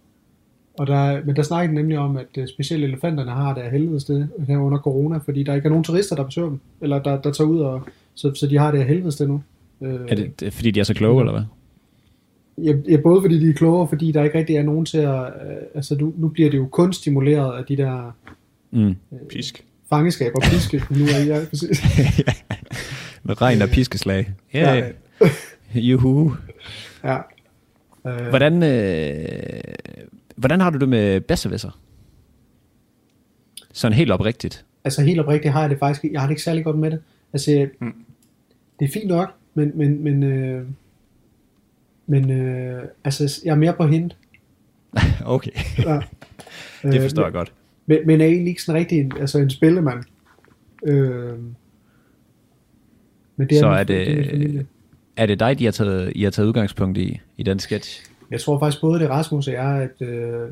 [0.79, 4.01] Og der, men der snakker nemlig om, at øh, specielt elefanterne har det af helvede
[4.01, 7.21] sted her under corona, fordi der ikke er nogen turister, der besøger dem, eller der,
[7.21, 7.83] der tager ud, og,
[8.15, 9.43] så, så de har det af helvede sted nu.
[9.83, 11.43] Øh, Er det, det er, fordi de er så kloge, eller hvad?
[12.65, 15.21] Ja, ja, både fordi de er klogere, fordi der ikke rigtig er nogen til at...
[15.25, 18.13] Øh, altså, nu, nu bliver det jo kun stimuleret af de der
[18.73, 18.95] Mm.
[19.29, 19.65] Pisk.
[19.89, 20.83] fangeskaber og piske.
[20.99, 21.81] nu er jeg præcis.
[23.31, 24.31] Med regn og piskeslag.
[24.55, 24.75] Ja.
[24.75, 24.91] Ja.
[25.75, 26.37] Juhu.
[27.05, 27.17] Ja.
[28.07, 29.61] Øh, Hvordan, øh,
[30.37, 31.81] hvordan har du det med bedstevisser?
[33.73, 34.65] Sådan helt oprigtigt.
[34.85, 37.01] altså helt oprigtigt har jeg det faktisk Jeg har det ikke særlig godt med det.
[37.33, 37.95] Altså, Mm.
[38.81, 40.67] det er fint nok, men, men, men, øh,
[42.07, 44.17] men øh, altså, jeg er mere på hint.
[45.25, 46.01] Okay, Ja.
[46.83, 47.53] det forstår Øh, jeg godt.
[47.87, 50.05] Men, men er egentlig ikke sådan rigtig en, altså en spillemand.
[50.87, 51.33] Øh,
[53.41, 54.67] men det Så min- er det- familie.
[55.17, 58.05] Er det dig, de har taget, I har taget udgangspunkt i, i den sketch?
[58.31, 60.49] Jeg tror faktisk både det er Rasmus og jeg, at, øh,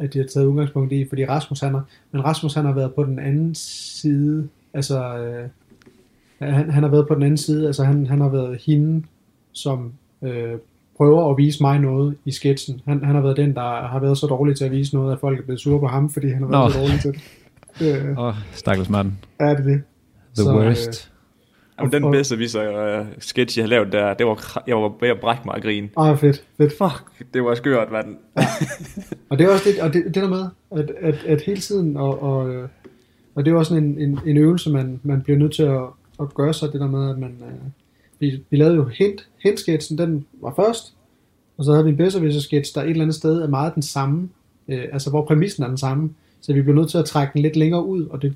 [0.00, 2.94] at de har taget udgangspunkt i, fordi Rasmus han har, men Rasmus han har været
[2.94, 5.48] på den anden side, altså øh,
[6.54, 9.04] han, han har været på den anden side, altså han, han har været hende,
[9.52, 10.52] som øh,
[10.96, 12.80] prøver at vise mig noget i sketchen.
[12.84, 15.20] Han, han har været den, der har været så dårlig til at vise noget, at
[15.20, 16.70] folk er blevet sure på ham, fordi han har været Nå.
[16.70, 17.12] så dårlig til
[17.78, 18.06] det.
[18.08, 19.12] Øh, Åh, oh, stakkels mand.
[19.38, 19.82] er det det?
[20.36, 20.66] The Så, øh,
[21.80, 24.92] Jamen, den og- bedste viser uh, sketch, jeg har lavet der, det var, jeg var
[25.00, 25.90] ved at brække mig af grin.
[25.96, 26.72] Ah, fedt, fedt.
[26.72, 27.02] Fuck,
[27.34, 28.16] det var skørt, mand.
[29.28, 30.44] Og det er også det, og det, det der med,
[30.76, 32.68] at, at, at hele tiden, og, og, øh,
[33.34, 35.82] og det er også sådan en, en, en øvelse, man, man bliver nødt til at,
[36.20, 37.70] at gøre sig, det der med, at man, øh,
[38.18, 39.60] vi, vi lavede jo hint, hint
[39.98, 40.94] den var først,
[41.58, 43.82] og så havde vi en bedre sketch der et eller andet sted er meget den
[43.82, 44.28] samme,
[44.68, 46.10] øh, altså hvor præmissen er den samme,
[46.40, 48.34] så vi blev nødt til at trække den lidt længere ud, og det,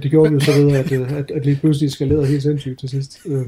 [0.00, 2.42] og det gjorde vi jo så ved, at, øh, at, at lige pludselig skalerede helt
[2.42, 3.18] sindssygt til sidst.
[3.26, 3.40] Øh,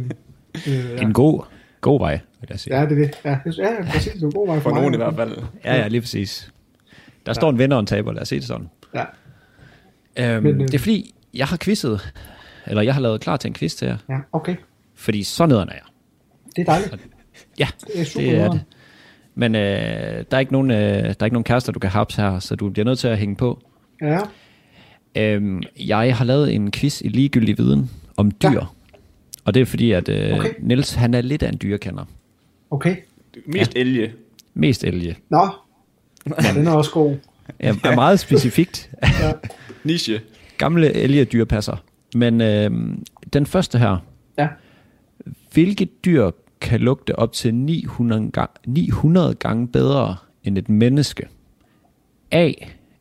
[0.67, 1.03] øh, ja.
[1.03, 1.43] En god,
[1.81, 2.81] god vej, vil jeg sige.
[2.81, 3.15] ja, det er det.
[3.25, 4.13] Ja, det- ja præcis.
[4.13, 4.81] Det er en god vej for, For mig.
[4.81, 5.37] nogen i hvert fald.
[5.65, 6.53] Ja, ja, lige præcis.
[7.27, 8.69] Der står en vinder og en taber, lad os se det sådan.
[8.95, 9.05] Ja.
[10.35, 12.13] Øhm, Men, øh, det er fordi, jeg har quizzet,
[12.67, 14.57] eller jeg har lavet klar til en quiz til jer, ja, okay.
[14.95, 15.83] fordi så nederen er jeg.
[16.57, 16.97] Det er dejligt.
[17.59, 18.61] Ja, Det er super det er det.
[19.35, 22.15] Men øh, der, er ikke nogen, øh, der er ikke nogen kærester, du kan haps
[22.17, 23.59] her, så du bliver nødt til at hænge på.
[24.03, 24.19] Ja,
[25.17, 28.51] Øhm, jeg har lavet en quiz i ligegyldig viden om dyr.
[28.51, 28.59] Ja.
[29.45, 30.51] Og det er fordi, at øh, Okay.
[30.61, 32.05] Niels han er lidt af en dyrekender.
[32.71, 32.97] okay.
[33.47, 34.13] Mest elge.
[34.55, 35.17] Mest elge.
[35.31, 35.49] Nå,
[36.43, 37.17] ja, den er også god.
[37.59, 38.91] Er, er meget specifikt.
[39.03, 39.33] Ja.
[39.85, 40.21] Niche.
[40.59, 41.77] Gamle elgedyrpasser.
[42.15, 42.71] Men øh,
[43.33, 43.97] den første her.
[44.39, 44.49] Ja.
[45.53, 51.29] Hvilke dyr kan lugte op til 900 gange, 900 gange bedre end et menneske?
[52.31, 52.53] A.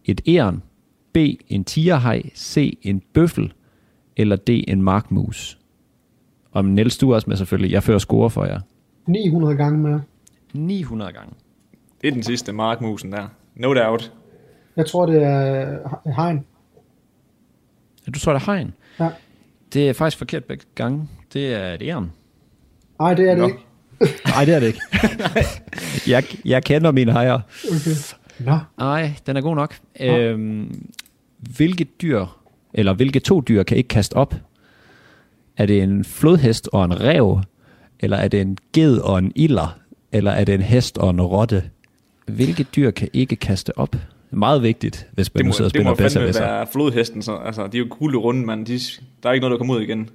[0.05, 0.61] Et æren.
[1.13, 1.17] B.
[1.49, 2.21] En tigerhaj.
[2.35, 2.77] C.
[2.81, 3.53] En bøffel.
[4.17, 4.49] Eller D.
[4.67, 5.57] En markmus.
[6.51, 7.71] Og Niels, du er også med selvfølgelig.
[7.71, 8.59] Jeg fører score for jer.
[9.07, 10.01] 900 gange mere.
[10.53, 11.33] 900 gange.
[12.01, 13.27] Det er den sidste markmusen der.
[13.55, 14.13] No doubt.
[14.75, 16.45] Jeg tror, det er he- hegn.
[18.15, 18.73] Du tror, det er hegn?
[18.99, 19.09] Ja.
[19.73, 21.07] Det er faktisk forkert begge gange.
[21.33, 22.11] Det er et æren.
[22.99, 23.47] Nej, det er det Nå.
[23.47, 23.59] ikke.
[24.25, 24.81] Nej, det er det ikke.
[26.11, 27.39] jeg, jeg kender mine hejer.
[27.65, 27.91] Okay.
[28.45, 29.75] Nå, Nej, den er god nok.
[29.99, 30.89] Øhm,
[31.57, 32.25] hvilke dyr,
[32.73, 34.35] eller hvilke to dyr kan ikke kaste op?
[35.57, 37.39] Er det en flodhest og en rev?
[37.99, 39.77] Eller er det en ged og en iller?
[40.11, 41.63] Eller er det en hest og en rotte?
[42.25, 43.95] Hvilke dyr kan ikke kaste op?
[44.31, 47.21] Meget vigtigt, hvis man Det nu sidder og det må spiller fandme bedre være flodhesten.
[47.21, 48.65] Så, altså, de er jo gulde runde, mand.
[48.65, 48.79] De,
[49.23, 50.09] der er ikke noget, der kommer ud igen.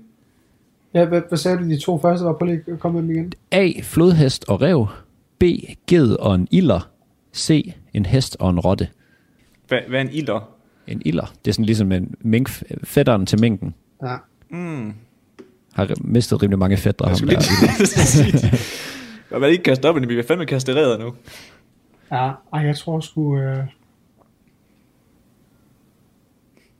[0.94, 2.32] ja, hvad, hvad sagde du, de to første var?
[2.32, 3.32] Prøv lige at komme med dem igen.
[3.50, 3.70] A.
[3.82, 4.86] Flodhest og rev.
[5.38, 5.44] B.
[5.86, 6.88] Ged og en iller.
[7.34, 7.72] C.
[7.96, 8.88] En hest og en rotte.
[9.68, 10.50] Hvad, hvad er en ilder?
[10.86, 11.32] En iller.
[11.44, 12.48] Det er sådan ligesom en mink,
[12.84, 13.74] fætteren til minken.
[14.02, 14.16] Ja.
[14.48, 14.94] Mm.
[15.72, 17.08] har mistet rimelig mange fætter.
[17.08, 17.40] Jeg skulle der.
[18.40, 18.58] lige.
[19.28, 21.14] Hvad er det ikke kastet op, men vi er fandme kastereret nu.
[22.12, 23.38] Ja, ej, jeg tror sgu...
[23.38, 23.56] Øh...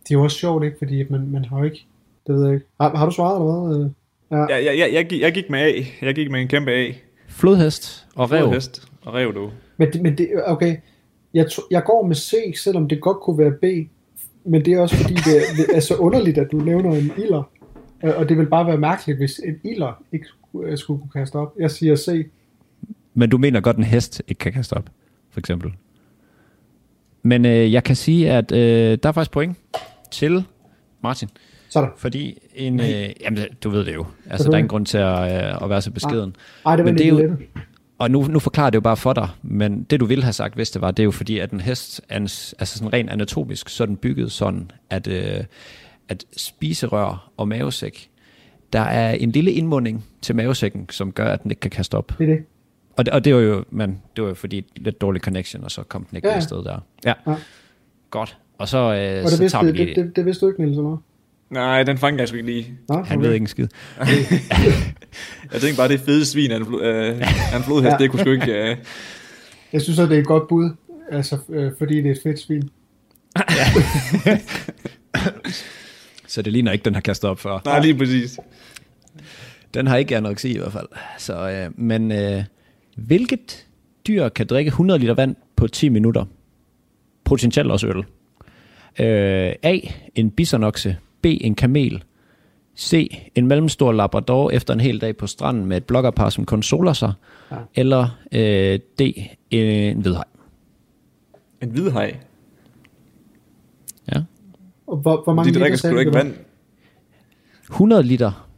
[0.02, 0.76] Det er jo også sjovt, ikke?
[0.78, 1.86] Fordi man, man har jo ikke...
[2.26, 2.66] Det ved jeg ikke.
[2.80, 3.84] Har, har du svaret eller hvad?
[3.84, 3.90] Øh,
[4.30, 4.36] Ja.
[4.36, 5.72] Jeg, jeg, jeg, jeg, gik, jeg gik med A.
[6.02, 6.92] Jeg gik med en kæmpe A.
[7.28, 8.52] Flodhest og rev.
[8.52, 9.50] Hest og rev, du.
[9.76, 10.76] Men, men det, okay,
[11.35, 13.64] jeg, jeg går med C, selvom det godt kunne være B,
[14.45, 17.12] men det er også fordi, det er, det er så underligt, at du nævner en
[17.18, 17.51] ilder.
[18.03, 21.37] Og det vil bare være mærkeligt, hvis en ilder ikke skulle, øh, skulle kunne kaste
[21.37, 21.55] op.
[21.59, 22.27] Jeg siger C.
[23.14, 24.91] Men du mener godt, en hest ikke kan kaste op,
[25.31, 25.72] for eksempel.
[27.22, 29.57] Men øh, jeg kan sige, at øh, der er faktisk point
[30.11, 30.45] til
[31.03, 31.29] Martin.
[31.68, 31.91] Sådan.
[31.97, 32.81] Fordi en...
[32.81, 34.07] Øh, jamen, du ved det jo.
[34.31, 36.37] Altså, der er ingen grund til at, øh, at være så beskeden.
[36.66, 37.37] Ej, det var Men det er jo-.
[37.99, 40.55] Og nu, nu forklarer det jo bare for dig, men det du ville have sagt,
[40.55, 43.84] hvis det var, det er jo fordi, at en hest, altså sådan rent anatomisk, så
[43.84, 45.44] er den bygget sådan, at, øh,
[46.09, 48.11] at spiserør og mavesæk,
[48.72, 52.12] der er en lille indmunding til mavesækken, som gør, at den ikke kan kaste op.
[52.18, 52.44] Det er det.
[52.97, 55.70] Og det, og det var jo, men det var jo fordi lidt dårlig connection, og
[55.70, 56.36] så kom den ikke Ja, ja.
[56.36, 56.40] ja.
[56.40, 56.78] sted der.
[57.05, 57.12] Ja.
[57.26, 57.34] Ja.
[58.11, 58.38] Godt.
[58.59, 59.94] Og så, øh, Og det så vidste, tager vi det, lige...
[59.94, 60.97] det, det, det vidste du ikke, Niels, eller?
[61.51, 62.74] Nej, den fangede jeg sgu ikke lige.
[62.88, 63.66] Nå, Han ved ikke en skid.
[65.53, 67.22] Jeg tænkte bare, det fede svin af en, øh,
[67.53, 67.97] af en flodhest, Ja.
[67.99, 68.70] det kunne sgu ikke...
[68.70, 68.76] Øh,
[69.72, 70.70] Jeg synes, at det er et godt bud,
[71.11, 72.70] altså, øh, fordi det er et fedt svin.
[76.28, 77.59] Så det ligner ikke, den har kastet op før.
[77.64, 78.38] nej, lige præcis.
[79.74, 80.86] Den har ikke anoreksi i hvert fald.
[81.18, 82.44] Så, øh, men øh,
[82.97, 83.66] hvilket
[84.07, 86.24] dyr kan drikke 100 liter vand på 10 minutter?
[87.24, 87.97] Potentielt også øl.
[89.07, 89.78] Øh, A.
[90.14, 90.97] En bisonokse.
[91.27, 91.39] B.
[91.41, 92.05] En kamel.
[92.77, 93.11] C.
[93.35, 96.93] En mellemstor labrador efter en hel dag på stranden med et blokkerpar, som kun soler
[96.93, 97.12] sig.
[97.51, 97.57] Ja.
[97.74, 99.01] Eller øh, D.
[99.51, 100.24] En hvidhaj.
[101.62, 102.16] En hvidhaj.
[104.12, 104.22] Ja.
[104.87, 106.35] Og hvor, hvor mange De drikker sgu ikke vand.
[107.70, 108.49] 100 liter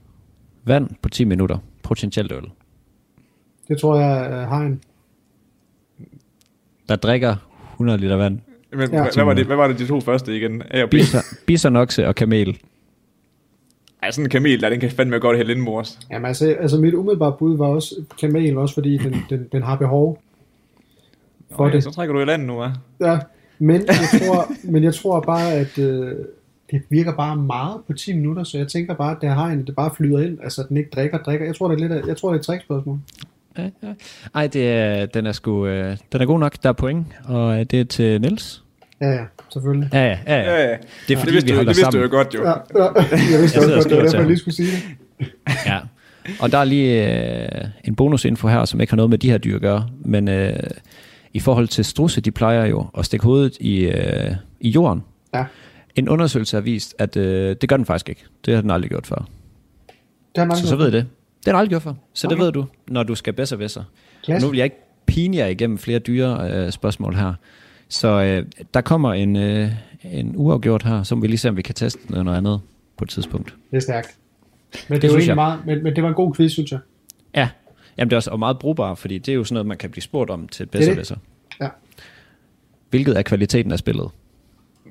[0.65, 1.59] vand på 10 minutter.
[1.83, 2.51] Potentielt øl.
[3.69, 4.81] Det tror jeg er hegn.
[6.89, 7.37] Der drikker
[7.75, 8.41] 100 liter vand.
[8.71, 8.87] Men, Ja.
[8.87, 10.63] hvad, hvad, var det, hvad var det de to første igen?
[10.71, 10.91] A og B?
[10.91, 12.59] Bison, bisonokse og kamel.
[14.03, 15.99] Ej, sådan en kamel der, den kan fandme godt hælde indmors.
[16.11, 19.77] Jamen altså, altså mit umiddelbare bud var også kamel, også fordi den, den, den har
[19.77, 20.23] behov
[21.57, 21.85] for Okay, det.
[21.85, 22.69] så trækker du i land nu, hva'?
[23.01, 23.19] Ja,
[23.59, 26.13] men jeg tror, men jeg tror bare, at øh,
[26.71, 29.67] det virker bare meget på 10 minutter, så jeg tænker bare, at det har en,
[29.67, 31.47] det bare flyder ind, altså at den ikke drikker, drikker.
[31.47, 32.99] Jeg tror, det er lidt af, jeg tror, det er et trickspørgsmål.
[33.59, 33.93] Ja, ja.
[34.35, 36.63] Ej, det er, den er sgu, øh, den er god nok.
[36.63, 38.63] Der er point, og øh, det er til Niels.
[39.01, 39.89] Ja, ja, selvfølgelig.
[39.93, 40.37] Ja, ja, ja.
[40.41, 40.55] ja.
[40.55, 40.77] Ja, ja.
[41.09, 42.11] Det er fordi, det vidste, vi du, det vidste du sammen.
[42.11, 42.45] jo godt, jo.
[42.45, 42.85] Ja, ja,
[43.33, 45.27] jeg vidste Jeg også og godt, det var derfor, jeg lige skulle sige det.
[45.67, 45.79] ja.
[46.41, 47.13] Og der er lige
[47.63, 50.29] øh, en bonusinfo her, som ikke har noget med de her dyr at gøre, men
[50.29, 50.53] øh,
[51.33, 54.31] i forhold til strusse, de plejer jo at stikke hovedet i, øh,
[54.61, 55.03] i jorden.
[55.35, 55.45] Ja,
[55.97, 58.25] En undersøgelse har vist, at øh, det gør den faktisk ikke.
[58.47, 59.29] Det har den aldrig gjort før.
[60.37, 61.07] det har Så så ved jeg det.
[61.39, 61.95] Det har den aldrig gjort før.
[62.13, 62.37] Så okay.
[62.37, 63.85] det ved du, når du skal bedre ved sig.
[64.29, 64.77] Nu vil jeg ikke
[65.07, 67.35] pine jer igennem flere dyre øh, spørgsmål her.
[67.89, 69.71] Så øh, der kommer en, øh,
[70.05, 72.61] en uafgjort her, så må vi lige se, om vi kan teste noget, noget andet
[72.97, 73.55] på et tidspunkt.
[73.71, 74.17] Det er stærkt.
[74.89, 75.35] Men det, Det er jeg.
[75.35, 76.81] meget, men, men det var en god quiz, synes jeg.
[77.35, 77.49] Ja,
[77.99, 79.91] Jamen, det er også og meget brugbar, fordi det er jo sådan noget, man kan
[79.91, 81.07] blive spurgt om til et Det bedre det.
[81.07, 81.19] sig.
[81.61, 81.69] Ja,
[82.91, 84.11] Hvilket er kvaliteten af spillet.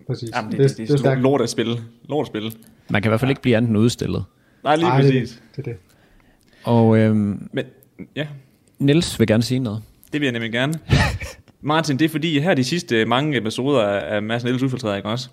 [0.08, 0.30] præcis.
[0.36, 1.22] Jamen, det, det, det, det, det, er det stærkt.
[1.22, 1.78] lort at spille.
[2.10, 2.52] Lort at spille.
[2.90, 4.24] Man kan i hvert fald ikke blive andet end udstillet.
[4.64, 5.42] Nej, lige Ej, det, præcis.
[5.56, 5.78] det, er det.
[6.68, 7.66] Og øhm, Men,
[8.16, 8.28] ja,
[8.80, 9.84] Niels vil gerne sige noget.
[10.14, 10.74] det vil jeg nemlig gerne.
[11.62, 15.30] Martin, det er fordi, her de sidste mange episoder af Mads Niels udfiltreret, ikke også?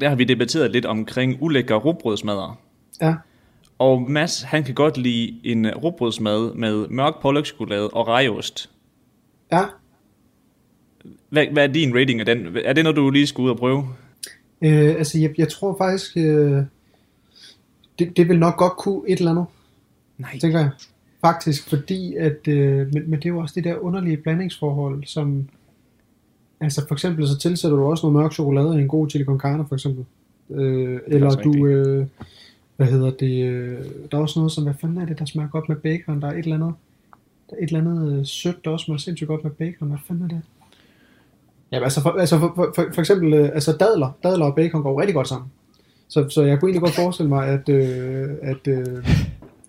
[0.00, 2.58] Der har vi debatteret lidt omkring ulækker råbrødsmadder.
[3.00, 3.14] Ja,
[3.78, 8.70] Og Mads, han kan godt lide en råbrødsmad med mørk pålægtschokolade og rejost.
[9.52, 9.62] ja.
[11.28, 12.56] Hvad, hvad er din rating af den?
[12.64, 13.84] Er det noget, du lige skal ud og prøve?
[14.62, 16.62] Øh, altså, jeg, jeg tror faktisk, øh,
[17.98, 19.46] det, det vil nok godt kunne et eller andet,
[20.18, 20.38] Nej.
[20.38, 20.70] tænker jeg.
[21.20, 25.48] Faktisk, fordi at, øh, men, men det er jo også det der underlige blandingsforhold, som,
[26.60, 29.40] altså for eksempel så tilsætter du også noget mørk chokolade i en god chili con
[29.40, 30.04] carne, for eksempel.
[30.50, 32.06] Øh, eller også du, øh,
[32.76, 35.48] hvad hedder det, øh, der er også noget som, hvad fanden er det, der smager
[35.48, 36.74] godt med bacon, der er et eller andet,
[37.50, 39.98] der er et eller andet øh, sødt, der også smager sindssygt godt med bacon, hvad
[40.06, 40.40] fanden er det?
[41.72, 44.82] Ja, altså for, altså for, for, for, for eksempel, øh, altså dadler, dadler og bacon
[44.82, 45.50] går rigtig godt sammen.
[46.08, 49.06] Så, så jeg kunne egentlig godt forestille mig, at, øh, at øh,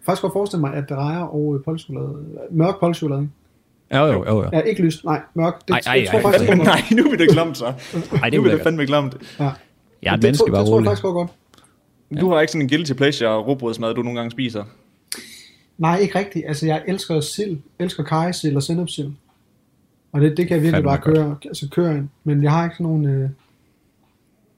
[0.05, 2.15] faktisk godt forestille mig, at rejer og øh, polchokolade,
[2.51, 3.29] mørk polchokolade,
[3.93, 4.43] Jo, jo, jo.
[4.43, 4.49] jo.
[4.53, 6.81] ja, ikke lyst, nej, mørk, det, Ej, ej, jeg tror ej, faktisk, det, går nej,
[6.91, 7.65] nu er det klamt så.
[7.65, 9.15] Ej, det nu er det fandme klamt.
[9.39, 9.51] ja.
[10.03, 11.31] Jeg er et det, menneske, tror, bare det tror jeg faktisk godt.
[12.21, 14.63] Du har ikke sådan en guilty pleasure råbrødsmad, du nogle gange spiser.
[15.77, 16.45] Nej, ikke rigtigt.
[16.47, 19.11] Altså, jeg elsker sild, elsker kajsild og sennepsild.
[20.11, 21.15] Og det, det kan jeg virkelig Fandme bare godt.
[21.15, 22.09] køre, altså køre ind.
[22.23, 23.05] Men jeg har ikke sådan nogen...
[23.05, 23.29] Øh,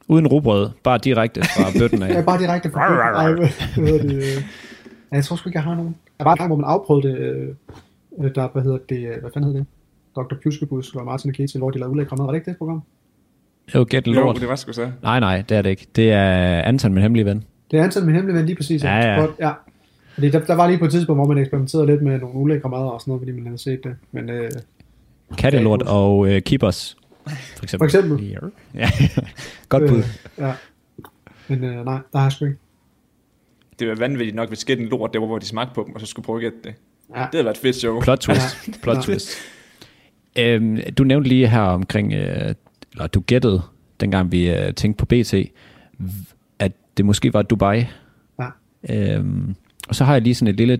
[0.07, 2.13] Uden rugbrød, bare direkte fra bøtten af.
[2.13, 4.45] Ja, bare direkte fra Ej, hvad hedder det?
[5.12, 5.95] Ja, jeg tror sgu ikke, jeg har nogen.
[6.18, 7.47] Der var en gang, hvor man afprøvede det, øh,
[8.20, 9.66] øh, der, hvad hedder det, øh, hvad fanden hed det?
[10.16, 10.36] Dr.
[10.41, 12.26] Pjuskebus og Martin og Ketil, hvor de lavede ulækre mad.
[12.26, 12.82] Var det ikke det program?
[13.76, 14.39] Jo, get Jo, lort.
[14.39, 14.91] det var sgu så.
[15.01, 15.88] Nej, nej, det er det ikke.
[15.95, 17.43] Det er Anton, min hemmelige ven.
[17.72, 18.84] Det er Anton med hemmelig ven, lige præcis.
[18.84, 19.20] Ja, ja.
[19.20, 19.51] Godt, ja.
[20.14, 22.70] Fordi der, der, var lige på et tidspunkt, hvor man eksperimenterede lidt med nogle ulækre
[22.70, 23.95] mad og sådan noget, fordi man havde set det.
[24.12, 24.51] Men øh,
[25.38, 26.97] Kattelort og øh, Keepers.
[27.26, 27.78] For eksempel.
[27.89, 28.34] For eksempel.
[28.74, 28.89] Ja,
[29.70, 29.97] godt bud.
[29.97, 30.03] øh,
[30.38, 30.53] ja.
[31.47, 32.58] Men øh, nej, der har jeg sgu ikke.
[33.80, 36.01] Det var vanvittigt nok, hvis skætten lort, det var, hvor de smagte på dem, og
[36.01, 36.73] så skulle prøve at gætte det.
[37.15, 37.21] Ja.
[37.21, 38.01] Det havde været et fedt show.
[38.01, 38.57] Plot twist.
[38.84, 39.01] Plot Ja.
[39.01, 39.30] twist.
[40.39, 42.53] Øhm, du nævnte lige her omkring, øh,
[42.91, 43.61] eller du gættede,
[43.99, 45.34] dengang vi øh, tænkte på BT,
[46.59, 47.86] at det måske var Dubai.
[48.39, 48.47] Ja.
[48.89, 49.55] Øhm,
[49.88, 50.80] og så har jeg lige sådan et lille,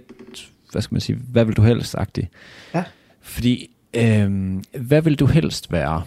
[0.72, 2.28] hvad skal man sige, hvad vil du helst-agtigt.
[2.74, 2.84] Ja.
[3.22, 6.04] Fordi, øhm, hvad vil du helst være?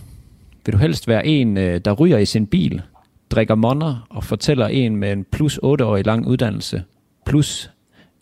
[0.66, 2.82] Vil du helst være en, øh, der ryger i sin bil,
[3.30, 6.82] drikker monner og fortæller en med en plus 8-årig lang uddannelse,
[7.26, 7.70] plus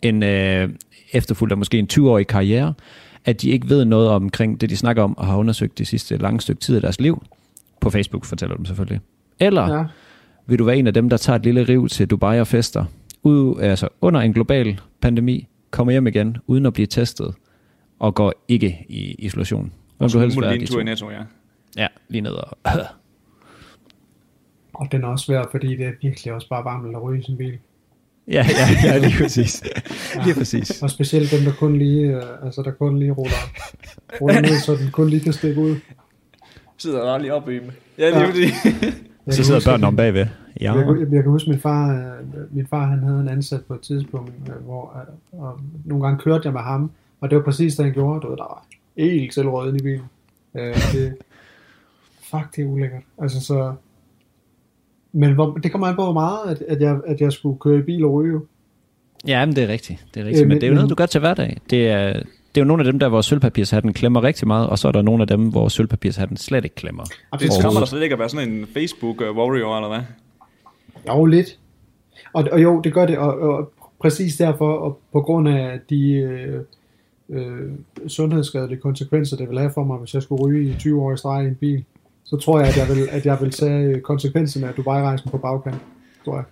[0.01, 0.69] en øh,
[1.13, 2.73] efterfulgt af måske en 20-årig karriere,
[3.25, 6.17] at de ikke ved noget omkring det, de snakker om og har undersøgt det sidste
[6.17, 7.23] lange stykke tid af deres liv.
[7.81, 8.99] På Facebook fortæller dem selvfølgelig.
[9.39, 9.83] Eller Ja.
[10.47, 12.85] vil du være en af dem, der tager et lille riv til Dubai og fester,
[13.23, 17.33] ud, altså under en global pandemi, kommer hjem igen uden at blive testet,
[17.99, 19.71] og går ikke i isolation.
[19.99, 20.79] Vil du helst være de to?
[20.79, 21.21] i Netto, ja.
[21.77, 22.57] Ja, lige ned og...
[24.79, 27.23] Og den er også svær, fordi det er virkelig også bare varmt at ryge i
[27.23, 27.57] sin bil.
[28.27, 29.63] ja, ja, ja, lige præcis.
[30.25, 30.81] lige præcis.
[30.83, 33.43] Og specielt dem, der kun lige, øh, altså der kun lige ruller,
[34.21, 35.75] ruller ned, så den kun lige kan stikke ud.
[36.77, 37.71] Sidder der lige oppe i dem.
[37.97, 38.23] Ja, lige Ja.
[38.23, 38.29] ja.
[38.29, 38.41] fordi.
[39.25, 40.25] Jeg Så kan sidder huske, børnene om bagved.
[40.61, 40.73] Ja.
[40.73, 43.73] Jeg, jeg, jeg kan huske, min far, øh, min far han havde en ansat på
[43.73, 44.97] et tidspunkt, øh, hvor
[45.33, 48.21] øh, og nogle gange kørte jeg med ham, og det var præcis det, han gjorde.
[48.21, 48.65] Du ved, der var
[48.97, 50.05] helt selvråden i bilen.
[50.55, 51.15] Øh, det,
[52.31, 53.01] fuck, det er ulækkert.
[53.21, 53.73] Altså så...
[55.11, 57.79] Men hvor, det kommer an på, hvor meget, at, at, jeg, at jeg skulle køre
[57.79, 58.33] i bil og ryge.
[58.33, 58.45] jo.
[59.27, 60.05] Ja, men det er rigtigt.
[60.13, 60.41] Det er rigtigt.
[60.43, 61.57] Øh, men men- det er jo noget, du gør til hverdag.
[61.69, 62.13] Det er,
[62.55, 64.91] det er jo nogle af dem, der hvor sølvpapirshatten klemmer rigtig meget, og så er
[64.91, 67.03] der nogle af dem, hvor sølvpapirshatten slet ikke klemmer.
[67.39, 69.99] Det kommer der slet ikke at være sådan en Facebook-warrior, eller hvad?
[71.07, 71.59] Jo, lidt.
[72.33, 76.11] Og, og jo, det gør det, og, og præcis derfor, og på grund af de
[76.13, 76.61] øh,
[77.29, 77.71] øh,
[78.07, 81.17] sundhedsskadelige konsekvenser, det vil have for mig, hvis jeg skulle ryge i 20 år i
[81.17, 81.83] streg i en bil,
[82.29, 85.77] så tror jeg, at jeg vil, at jeg vil tage konsekvenserne af Dubai-rejsen på bagkant,
[86.25, 86.43] tror jeg.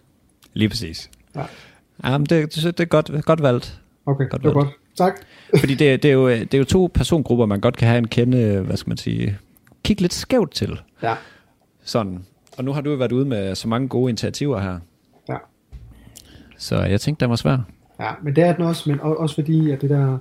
[0.53, 1.09] Lige præcis.
[1.36, 1.43] Ja.
[2.05, 3.82] Jamen, det, det, det er godt, godt valgt.
[4.05, 4.69] Okay, Godt det var godt.
[4.97, 5.13] Tak.
[5.59, 8.07] Fordi det, det, er jo, det er jo to persongrupper, man godt kan have en
[8.07, 9.38] kende, hvad skal man sige,
[9.84, 10.80] kigge lidt skævt til.
[11.03, 11.15] Ja,
[11.84, 12.25] Sådan.
[12.57, 14.80] Og nu har du jo været ude med så mange gode initiativer her.
[15.30, 15.38] ja.
[16.57, 17.57] Så jeg tænkte, den var svær.
[17.99, 20.17] Ja, men det er den også, men også fordi, at det der,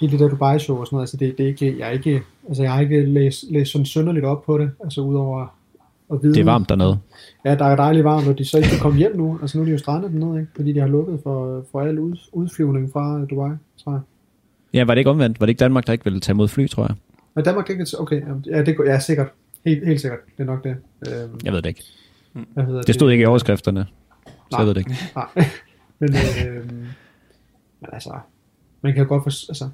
[0.00, 2.22] hele det der Dubai-show og sådan noget, altså det, det er ikke, jeg er ikke,
[2.48, 5.46] altså jeg har ikke læst, læst sådan synderligt op på det, altså udover
[6.12, 6.34] at vide.
[6.34, 6.98] Det er varmt dernede.
[7.44, 9.38] Ja, der er dejligt varmt, og de så ikke kan komme hjem nu.
[9.42, 10.52] Altså nu er de jo strandet dernede, ikke?
[10.56, 13.50] Fordi de har lukket for, for al ud, udflyvning fra Dubai,
[13.84, 14.00] tror jeg.
[14.72, 15.40] Ja, var det ikke omvendt?
[15.40, 16.96] Var det ikke Danmark, der ikke ville tage mod fly, tror jeg?
[17.34, 19.28] Og Danmark ikke okay, ja, det, ja, sikkert.
[19.66, 20.18] Helt, helt sikkert.
[20.36, 20.76] Det er nok det.
[21.08, 21.82] Øhm, Jeg ved det ikke.
[22.32, 23.86] hvad hedder Det stod ikke i overskrifterne.
[24.50, 24.90] Så jeg ved det ikke.
[25.16, 25.48] Nej.
[25.98, 26.10] men,
[26.46, 26.86] øhm,
[27.80, 28.10] men altså,
[28.82, 29.68] man kan jo godt forstå, altså,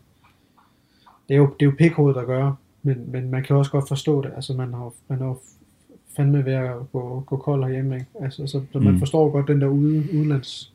[1.33, 3.89] det er jo, det er jo pikhovedet at gøre, men, men man kan også godt
[3.89, 4.31] forstå det.
[4.37, 5.37] Altså, man har, man har
[6.17, 8.07] fandme ved at gå, gå kold herhjemme, ikke?
[8.21, 8.99] Altså, så, så man Mm.
[8.99, 10.73] forstår godt den der ude, udenlands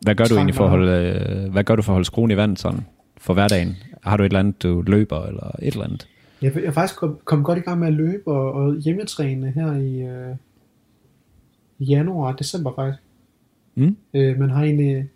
[0.00, 0.92] Hvad gør du egentlig for at holde,
[1.46, 2.80] øh, hvad gør du for at holde skruen i vandet sådan?
[3.16, 3.76] For hverdagen?
[4.02, 6.08] Har du et eller andet, du løber, eller et eller andet?
[6.42, 9.72] Jeg, jeg faktisk kom, kom godt i gang med at løbe og, og hjemmetræne her
[9.76, 10.36] i, øh,
[11.90, 13.02] januar og december faktisk.
[13.74, 13.96] Mm?
[14.14, 15.08] Øh, man har egentlig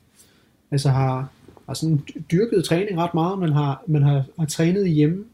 [0.70, 1.28] altså har,
[1.66, 5.24] har sådan dy- dyrket træning ret meget, men har, man har, har trænet hjemme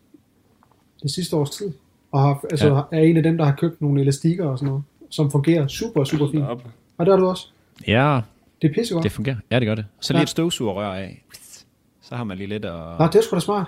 [1.03, 1.72] det sidste års tid.
[2.12, 2.99] Og har, altså, Ja.
[2.99, 6.05] er en af dem, der har købt nogle elastikker og sådan noget, som fungerer super,
[6.05, 6.45] super fint.
[6.45, 6.64] Op.
[6.99, 7.47] Og der er du også.
[7.89, 8.20] Ja,
[8.62, 9.05] Det er pissegodt.
[9.05, 9.37] det fungerer.
[9.51, 9.85] Ja, det gør det.
[10.01, 10.22] Så lige Ja.
[10.22, 11.24] et støvsugerrør af.
[12.03, 12.72] Så har man lige lidt at...
[12.99, 13.66] Nå, det er sgu da smart.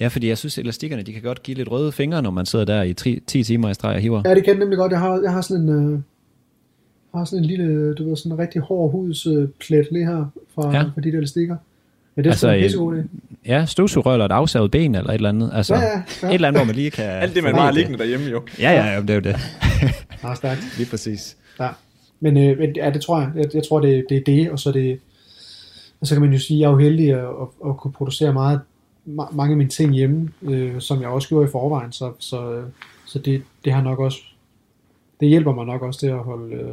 [0.00, 2.64] Ja, fordi jeg synes, elastikkerne, de kan godt give lidt røde fingre, når man sidder
[2.64, 4.22] der i 10 timer i streg og hiver.
[4.24, 4.92] Ja, det kan nemlig godt.
[4.92, 5.68] Jeg har, jeg har sådan en...
[5.94, 6.00] Øh,
[7.12, 10.76] jeg har sådan en lille, du ved, sådan en rigtig hård hudsplet lige her fra,
[10.76, 10.82] ja.
[10.82, 11.56] fra de der elastikker.
[12.16, 13.02] Ja, det er Altså, en øh, pissegod idé.
[13.46, 15.50] Ja, støvsugerrør eller et afsavet ben eller et eller andet.
[15.54, 16.28] Altså, Ja, ja, ja.
[16.28, 17.04] et eller andet, hvor man lige kan...
[17.22, 18.42] Alt det, man bare liggende derhjemme, jo.
[18.58, 19.36] Ja, ja, ja, det er jo det.
[20.24, 20.74] Ja, stærkt.
[20.78, 21.36] lige præcis.
[21.60, 21.68] Ja.
[22.20, 23.30] Men, øh, men ja, det tror jeg.
[23.36, 24.98] Jeg, jeg tror, det, det er det, og så det...
[26.00, 27.92] Og så kan man jo sige, at jeg er jo heldig at, at, at kunne
[27.92, 28.60] producere meget,
[29.08, 32.62] ma- mange af mine ting hjemme, øh, som jeg også gjorde i forvejen, så, så,
[33.06, 34.18] så det, det har nok også...
[35.20, 36.68] Det hjælper mig nok også til at holde, øh,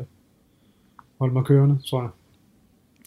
[1.19, 2.09] holde mig kørende, tror jeg.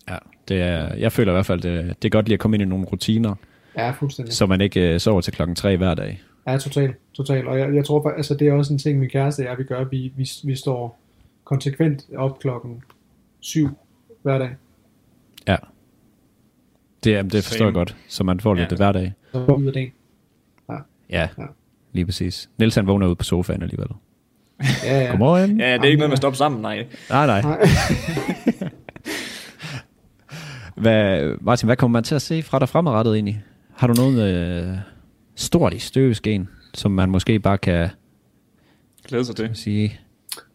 [0.08, 0.16] Ja,
[0.48, 2.62] det er, jeg føler i hvert fald, det, det er godt lige at komme ind
[2.62, 3.34] i nogle rutiner,
[3.76, 4.34] Ja, fuldstændig.
[4.34, 6.22] så man ikke øh, sover til klokken tre hver dag.
[6.46, 6.96] Ja, totalt.
[7.14, 7.48] Total.
[7.48, 9.58] Og jeg, jeg tror faktisk, altså det er også en ting, min kæreste og jeg,
[9.58, 9.84] vi gør.
[9.84, 10.98] Vi, vi, vi står
[11.44, 12.82] konsekvent op klokken
[13.40, 13.68] syv
[14.22, 14.50] hver dag.
[15.48, 15.56] Ja.
[17.04, 17.66] Det, jamen, det forstår Same.
[17.66, 18.74] jeg godt, så man får lidt Ja.
[18.74, 18.76] ja.
[18.76, 19.12] hverdag.
[19.32, 19.92] Så går vi ud af dagen.
[20.70, 20.76] Ja,
[21.10, 21.28] Ja.
[21.92, 22.50] lige præcis.
[22.58, 23.88] Niels han vågner ude på sofaen alligevel.
[24.84, 25.10] Ja, ja.
[25.10, 25.60] Godmorgen.
[25.60, 26.86] Ja, det er ikke noget med at stoppe sammen, nej.
[27.10, 27.42] Nej, nej.
[27.42, 27.58] Nej.
[30.82, 33.42] Hvad, Martin, hvad kommer man til at se fra dig fremadrettet egentlig?
[33.74, 34.76] Har du noget øh,
[35.34, 37.88] stort i støveskeen, som man måske bare kan
[39.08, 39.50] Glæder sig til.
[39.54, 40.00] sige?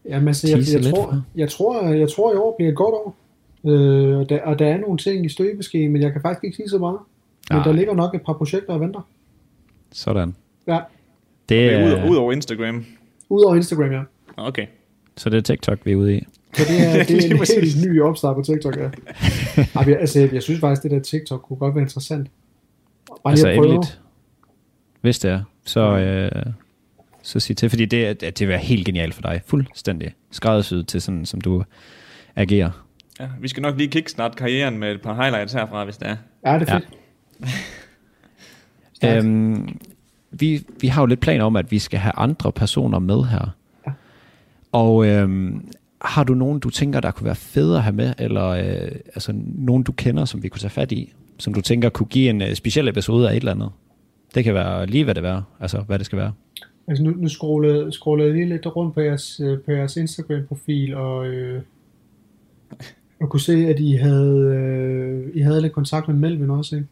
[0.10, 2.94] Jamen, altså, jeg, jeg, lidt tror, jeg, tror, jeg tror, i år bliver et godt
[2.96, 3.16] år.
[3.66, 6.56] Øh, og, der, og der er nogle ting i støbeskeen, men jeg kan faktisk ikke
[6.56, 7.00] sige så meget.
[7.50, 7.64] Men Nej.
[7.64, 9.08] der ligger nok et par projekter og venter.
[9.92, 10.36] Sådan.
[10.68, 10.80] Ja,
[11.50, 12.86] Det Det er ud, ud over Instagram.
[13.30, 14.02] udover Instagram, ja.
[14.38, 14.66] Okay.
[15.18, 16.28] så det er TikTok, vi er ude i.
[16.58, 17.74] Så det er, det er en præcis.
[17.74, 18.84] helt ny opstart på TikTok, ja.
[18.84, 22.28] Ej, jeg, altså, jeg, synes faktisk, det der TikTok kunne godt være interessant.
[23.24, 24.00] Bare Altså endeligt,
[25.02, 26.46] hvis det er, så, øh,
[27.24, 29.42] så sig til, fordi det, er- det vil være helt genialt for dig.
[29.46, 31.64] Fuldstændig skræddersyet til sådan, som du
[32.36, 32.70] agerer.
[33.20, 36.16] Ja, vi skal nok lige kickstart karrieren med et par highlights herfra, hvis det er.
[36.46, 36.78] Ja, det er Ja.
[36.80, 36.88] fedt.
[38.94, 39.26] Stærkt.
[39.26, 39.80] Øhm,
[40.32, 43.56] vi, vi har jo lidt planer om, at vi skal have andre personer med her.
[43.88, 43.92] Ja.
[44.72, 45.68] Og øhm,
[46.02, 49.34] har du nogen, du tænker, der kunne være federe at have med, eller øh, altså,
[49.56, 52.42] nogen, du kender, som vi kunne tage fat i, som du tænker kunne give en
[52.42, 53.70] øh, speciel episode af et eller andet?
[54.36, 56.34] Det kan være lige, hvad det er, altså hvad det skal være.
[56.88, 60.96] Altså nu, nu scrollede, scrollede jeg lige lidt rundt på jeres, øh, på jeres Instagram-profil,
[60.96, 61.62] og, øh,
[63.22, 66.88] og kunne se, at I havde, øh, I havde lidt kontakt med Melvin også, ikke?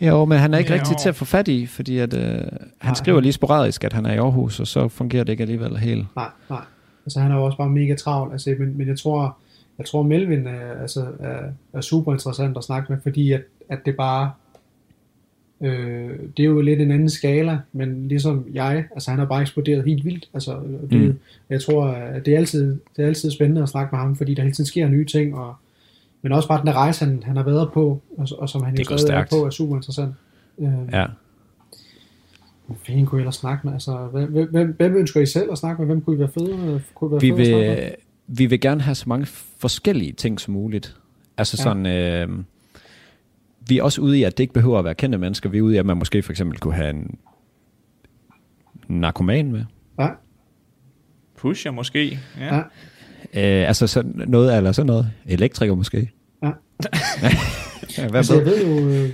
[0.00, 0.78] Jo, men han er ikke Jo.
[0.78, 2.48] rigtig til at få fat i, fordi at, øh, han
[2.84, 2.94] Nej.
[2.94, 6.06] skriver lige sporadisk, at han er i Aarhus, og så fungerer det ikke alligevel helt.
[6.16, 6.62] Nej, nej.
[7.06, 9.36] Altså han er jo også bare mega travl, altså, men, men jeg tror,
[9.78, 11.38] jeg tror Melvin er, altså, er,
[11.72, 14.30] er super interessant at snakke med, fordi at, at det bare,
[15.60, 19.40] øh, det er jo lidt en anden skala, men ligesom jeg, altså han har bare
[19.42, 21.18] eksploderet helt vildt, altså det, Mm.
[21.50, 24.34] jeg tror, at det er, altid, det er altid spændende at snakke med ham, fordi
[24.34, 25.54] der hele tiden sker nye ting, og,
[26.22, 28.76] men også bare den der rejse, han, han har været på, og, og som han
[28.76, 30.14] Det jo er på, er super interessant.
[30.58, 31.06] Øh, Ja.
[32.66, 33.72] Hvem fanden kunne I ellers snakke med?
[33.72, 35.86] Altså, hvem, hvem, hvem, ønsker I selv at snakke med?
[35.86, 36.80] Hvem kunne I være federe?
[36.94, 37.84] Kunne I være Vi federe at snakke med?
[37.86, 37.94] vil,
[38.38, 39.26] vi vil gerne have så mange
[39.58, 40.96] forskellige ting som muligt.
[41.38, 41.62] Altså Ja.
[41.62, 42.44] sådan, øh,
[43.68, 45.48] vi er også ude i, at det ikke behøver at være kendte mennesker.
[45.48, 47.18] Vi er ude i, at man måske for eksempel kunne have en
[48.88, 49.64] narkoman med.
[49.98, 50.08] Ja,
[51.36, 52.18] Pusher måske.
[52.40, 52.54] Ja.
[52.54, 52.60] ja.
[53.62, 55.10] Øh, altså sådan noget, eller sådan noget.
[55.26, 56.10] Elektriker måske.
[56.42, 56.46] Ja.
[56.46, 56.52] ja,
[58.10, 58.66] hvad Altså, jeg ved
[59.06, 59.08] jo...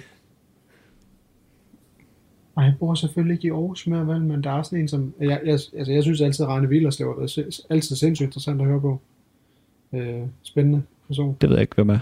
[2.61, 5.15] Ej, jeg bor selvfølgelig ikke i Aarhus mere, vel, men der er sådan en, som...
[5.21, 8.81] Jeg, jeg, altså, jeg synes altid, at Rane Villerslev si- altid sindssygt interessant at høre
[8.81, 9.01] på.
[9.93, 11.37] Øh, spændende person.
[11.41, 11.99] Det ved jeg ikke, hvem er.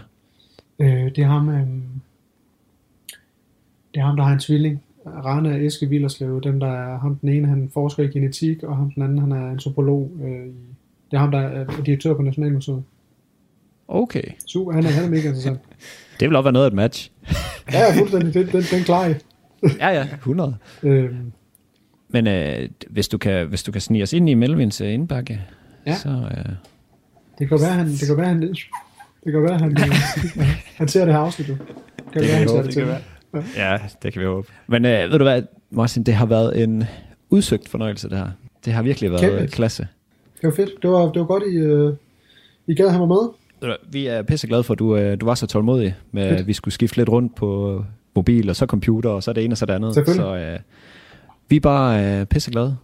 [0.78, 1.48] Øh, det er ham...
[1.48, 1.66] Øh...
[3.94, 4.82] Det er ham, der har en tvilling.
[5.06, 6.40] Rane og Eske Villerslev.
[6.40, 9.32] Dem, der er ham den ene, han forsker i genetik, og ham den anden, han
[9.32, 10.10] er antropolog.
[10.24, 10.50] Øh, i...
[11.10, 12.82] Det er ham, der er direktør på Nationalmuseet.
[13.88, 14.22] Okay.
[14.46, 15.58] Super, han er, han er mega interessant.
[16.20, 17.10] Det vil også være noget af et match.
[17.72, 18.34] Ja, fuldstændig.
[18.34, 19.14] Den, den, den klarer I.
[19.80, 20.56] ja, ja, 100.
[20.82, 21.10] Øh,
[22.08, 25.40] Men øh, hvis, du kan, hvis du kan snige os ind i Melvins øh, indbakke,
[25.86, 25.94] Ja.
[25.96, 26.08] så...
[26.08, 26.44] Øh,
[27.38, 28.42] Det kan være, han, det kan være, han,
[29.24, 29.76] det kan være, han,
[30.78, 31.52] han ser det her afsnit, du.
[31.52, 31.66] Det
[32.12, 32.84] kan Det være, han kan ser jeg det det til.
[33.32, 34.48] kan Ja, det kan vi håbe.
[34.66, 36.84] Men øh, ved du hvad, Martin, det har været en
[37.30, 38.28] udsøgt fornøjelse, det her.
[38.64, 39.38] Det har virkelig været Kæmpe.
[39.42, 39.86] øh, klasse.
[40.40, 40.70] Det var fedt.
[40.82, 41.94] Det var, det var godt, I, uh,
[42.66, 43.76] I gad have mig med.
[43.90, 46.40] Vi er pisseglade for, at du, øh, du var så tålmodig med, Fedt.
[46.40, 47.84] at vi skulle skifte lidt rundt på
[48.18, 49.94] mobil, og så computer, og så det ene og så det andet.
[49.94, 50.58] Så øh,
[51.48, 52.76] vi er bare øh, pisseglade.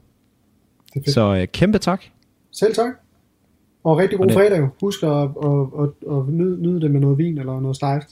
[0.95, 1.11] Det er.
[1.13, 2.03] Så øh, kæmpe tak.
[2.53, 2.91] Selv tak.
[3.85, 4.69] Og rigtig god Og det- fredag jo.
[4.83, 5.27] Husk at, at,
[5.83, 8.09] at, at nyde, nyde det med noget vin eller noget stejft.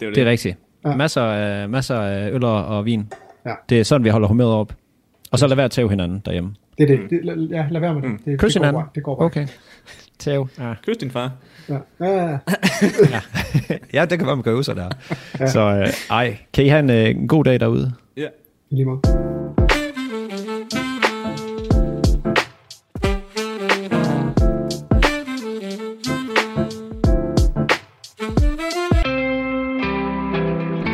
[0.00, 0.14] Det er det.
[0.16, 0.56] Det er rigtigt.
[0.84, 0.96] Ja.
[0.96, 3.12] Masser, af, masser af øl og vin.
[3.46, 3.52] Ja.
[3.68, 4.72] Det er sådan, vi holder humøret op.
[5.32, 6.54] Og så lad være at tæve hinanden derhjemme.
[6.78, 7.10] Det er det.
[7.10, 8.10] det la- ja, lad være med det.
[8.10, 8.18] Mm.
[8.24, 8.80] det Kys det går hinanden.
[8.82, 8.88] bare.
[8.94, 9.26] Det går bare.
[9.26, 9.46] Okay.
[10.18, 10.48] Tæv.
[10.58, 10.74] Ja.
[10.86, 11.32] Kys din far.
[11.68, 11.78] Ja.
[12.00, 12.06] Ja,
[13.14, 13.20] ja.
[13.92, 14.88] ja, det kan være, man kan øve sig der.
[15.10, 15.16] Ja.
[15.40, 15.46] ja.
[15.46, 17.92] Så øh, ej, kan I have en, øh, en god dag derude?
[18.16, 18.26] Ja.
[18.70, 19.00] I lige måde.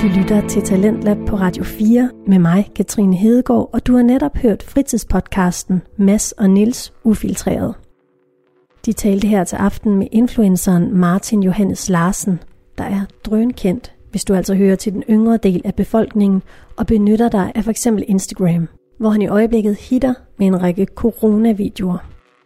[0.03, 4.37] Du lytter til Talentlab på Radio 4 med mig, Katrine Hedegaard, og du har netop
[4.37, 7.75] hørt fritidspodcasten Mass og Nils Ufiltreret.
[8.87, 12.41] De talte her til aften med influenceren Martin Johannes Larsen,
[12.79, 16.43] der er drønkendt, hvis du altså hører til den yngre del af befolkningen
[16.77, 17.87] og benytter dig af f.eks.
[17.87, 18.69] Instagram,
[18.99, 21.99] hvor han i øjeblikket hitter med en række coronavideoer.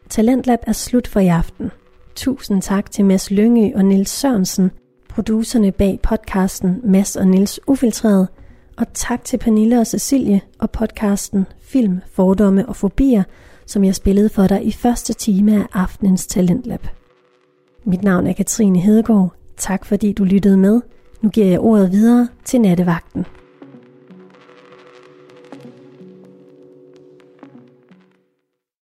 [0.08, 1.70] Talentlab er slut for i aften.
[2.14, 4.70] Tusind tak til Mads Lyngø og Nils Sørensen,
[5.08, 8.28] producerne bag podcasten Mads og Nils Ufiltreret,
[8.76, 13.22] og tak til Pernille og Cecilie og podcasten Film, Fordomme og Fobier,
[13.68, 16.86] som jeg spillede for dig i første time af aftenens Talentlab.
[17.84, 19.34] Mit navn er Katrine Hedegaard.
[19.56, 20.80] Tak fordi du lyttede med.
[21.20, 23.26] Nu giver jeg ordet videre til nattevagten.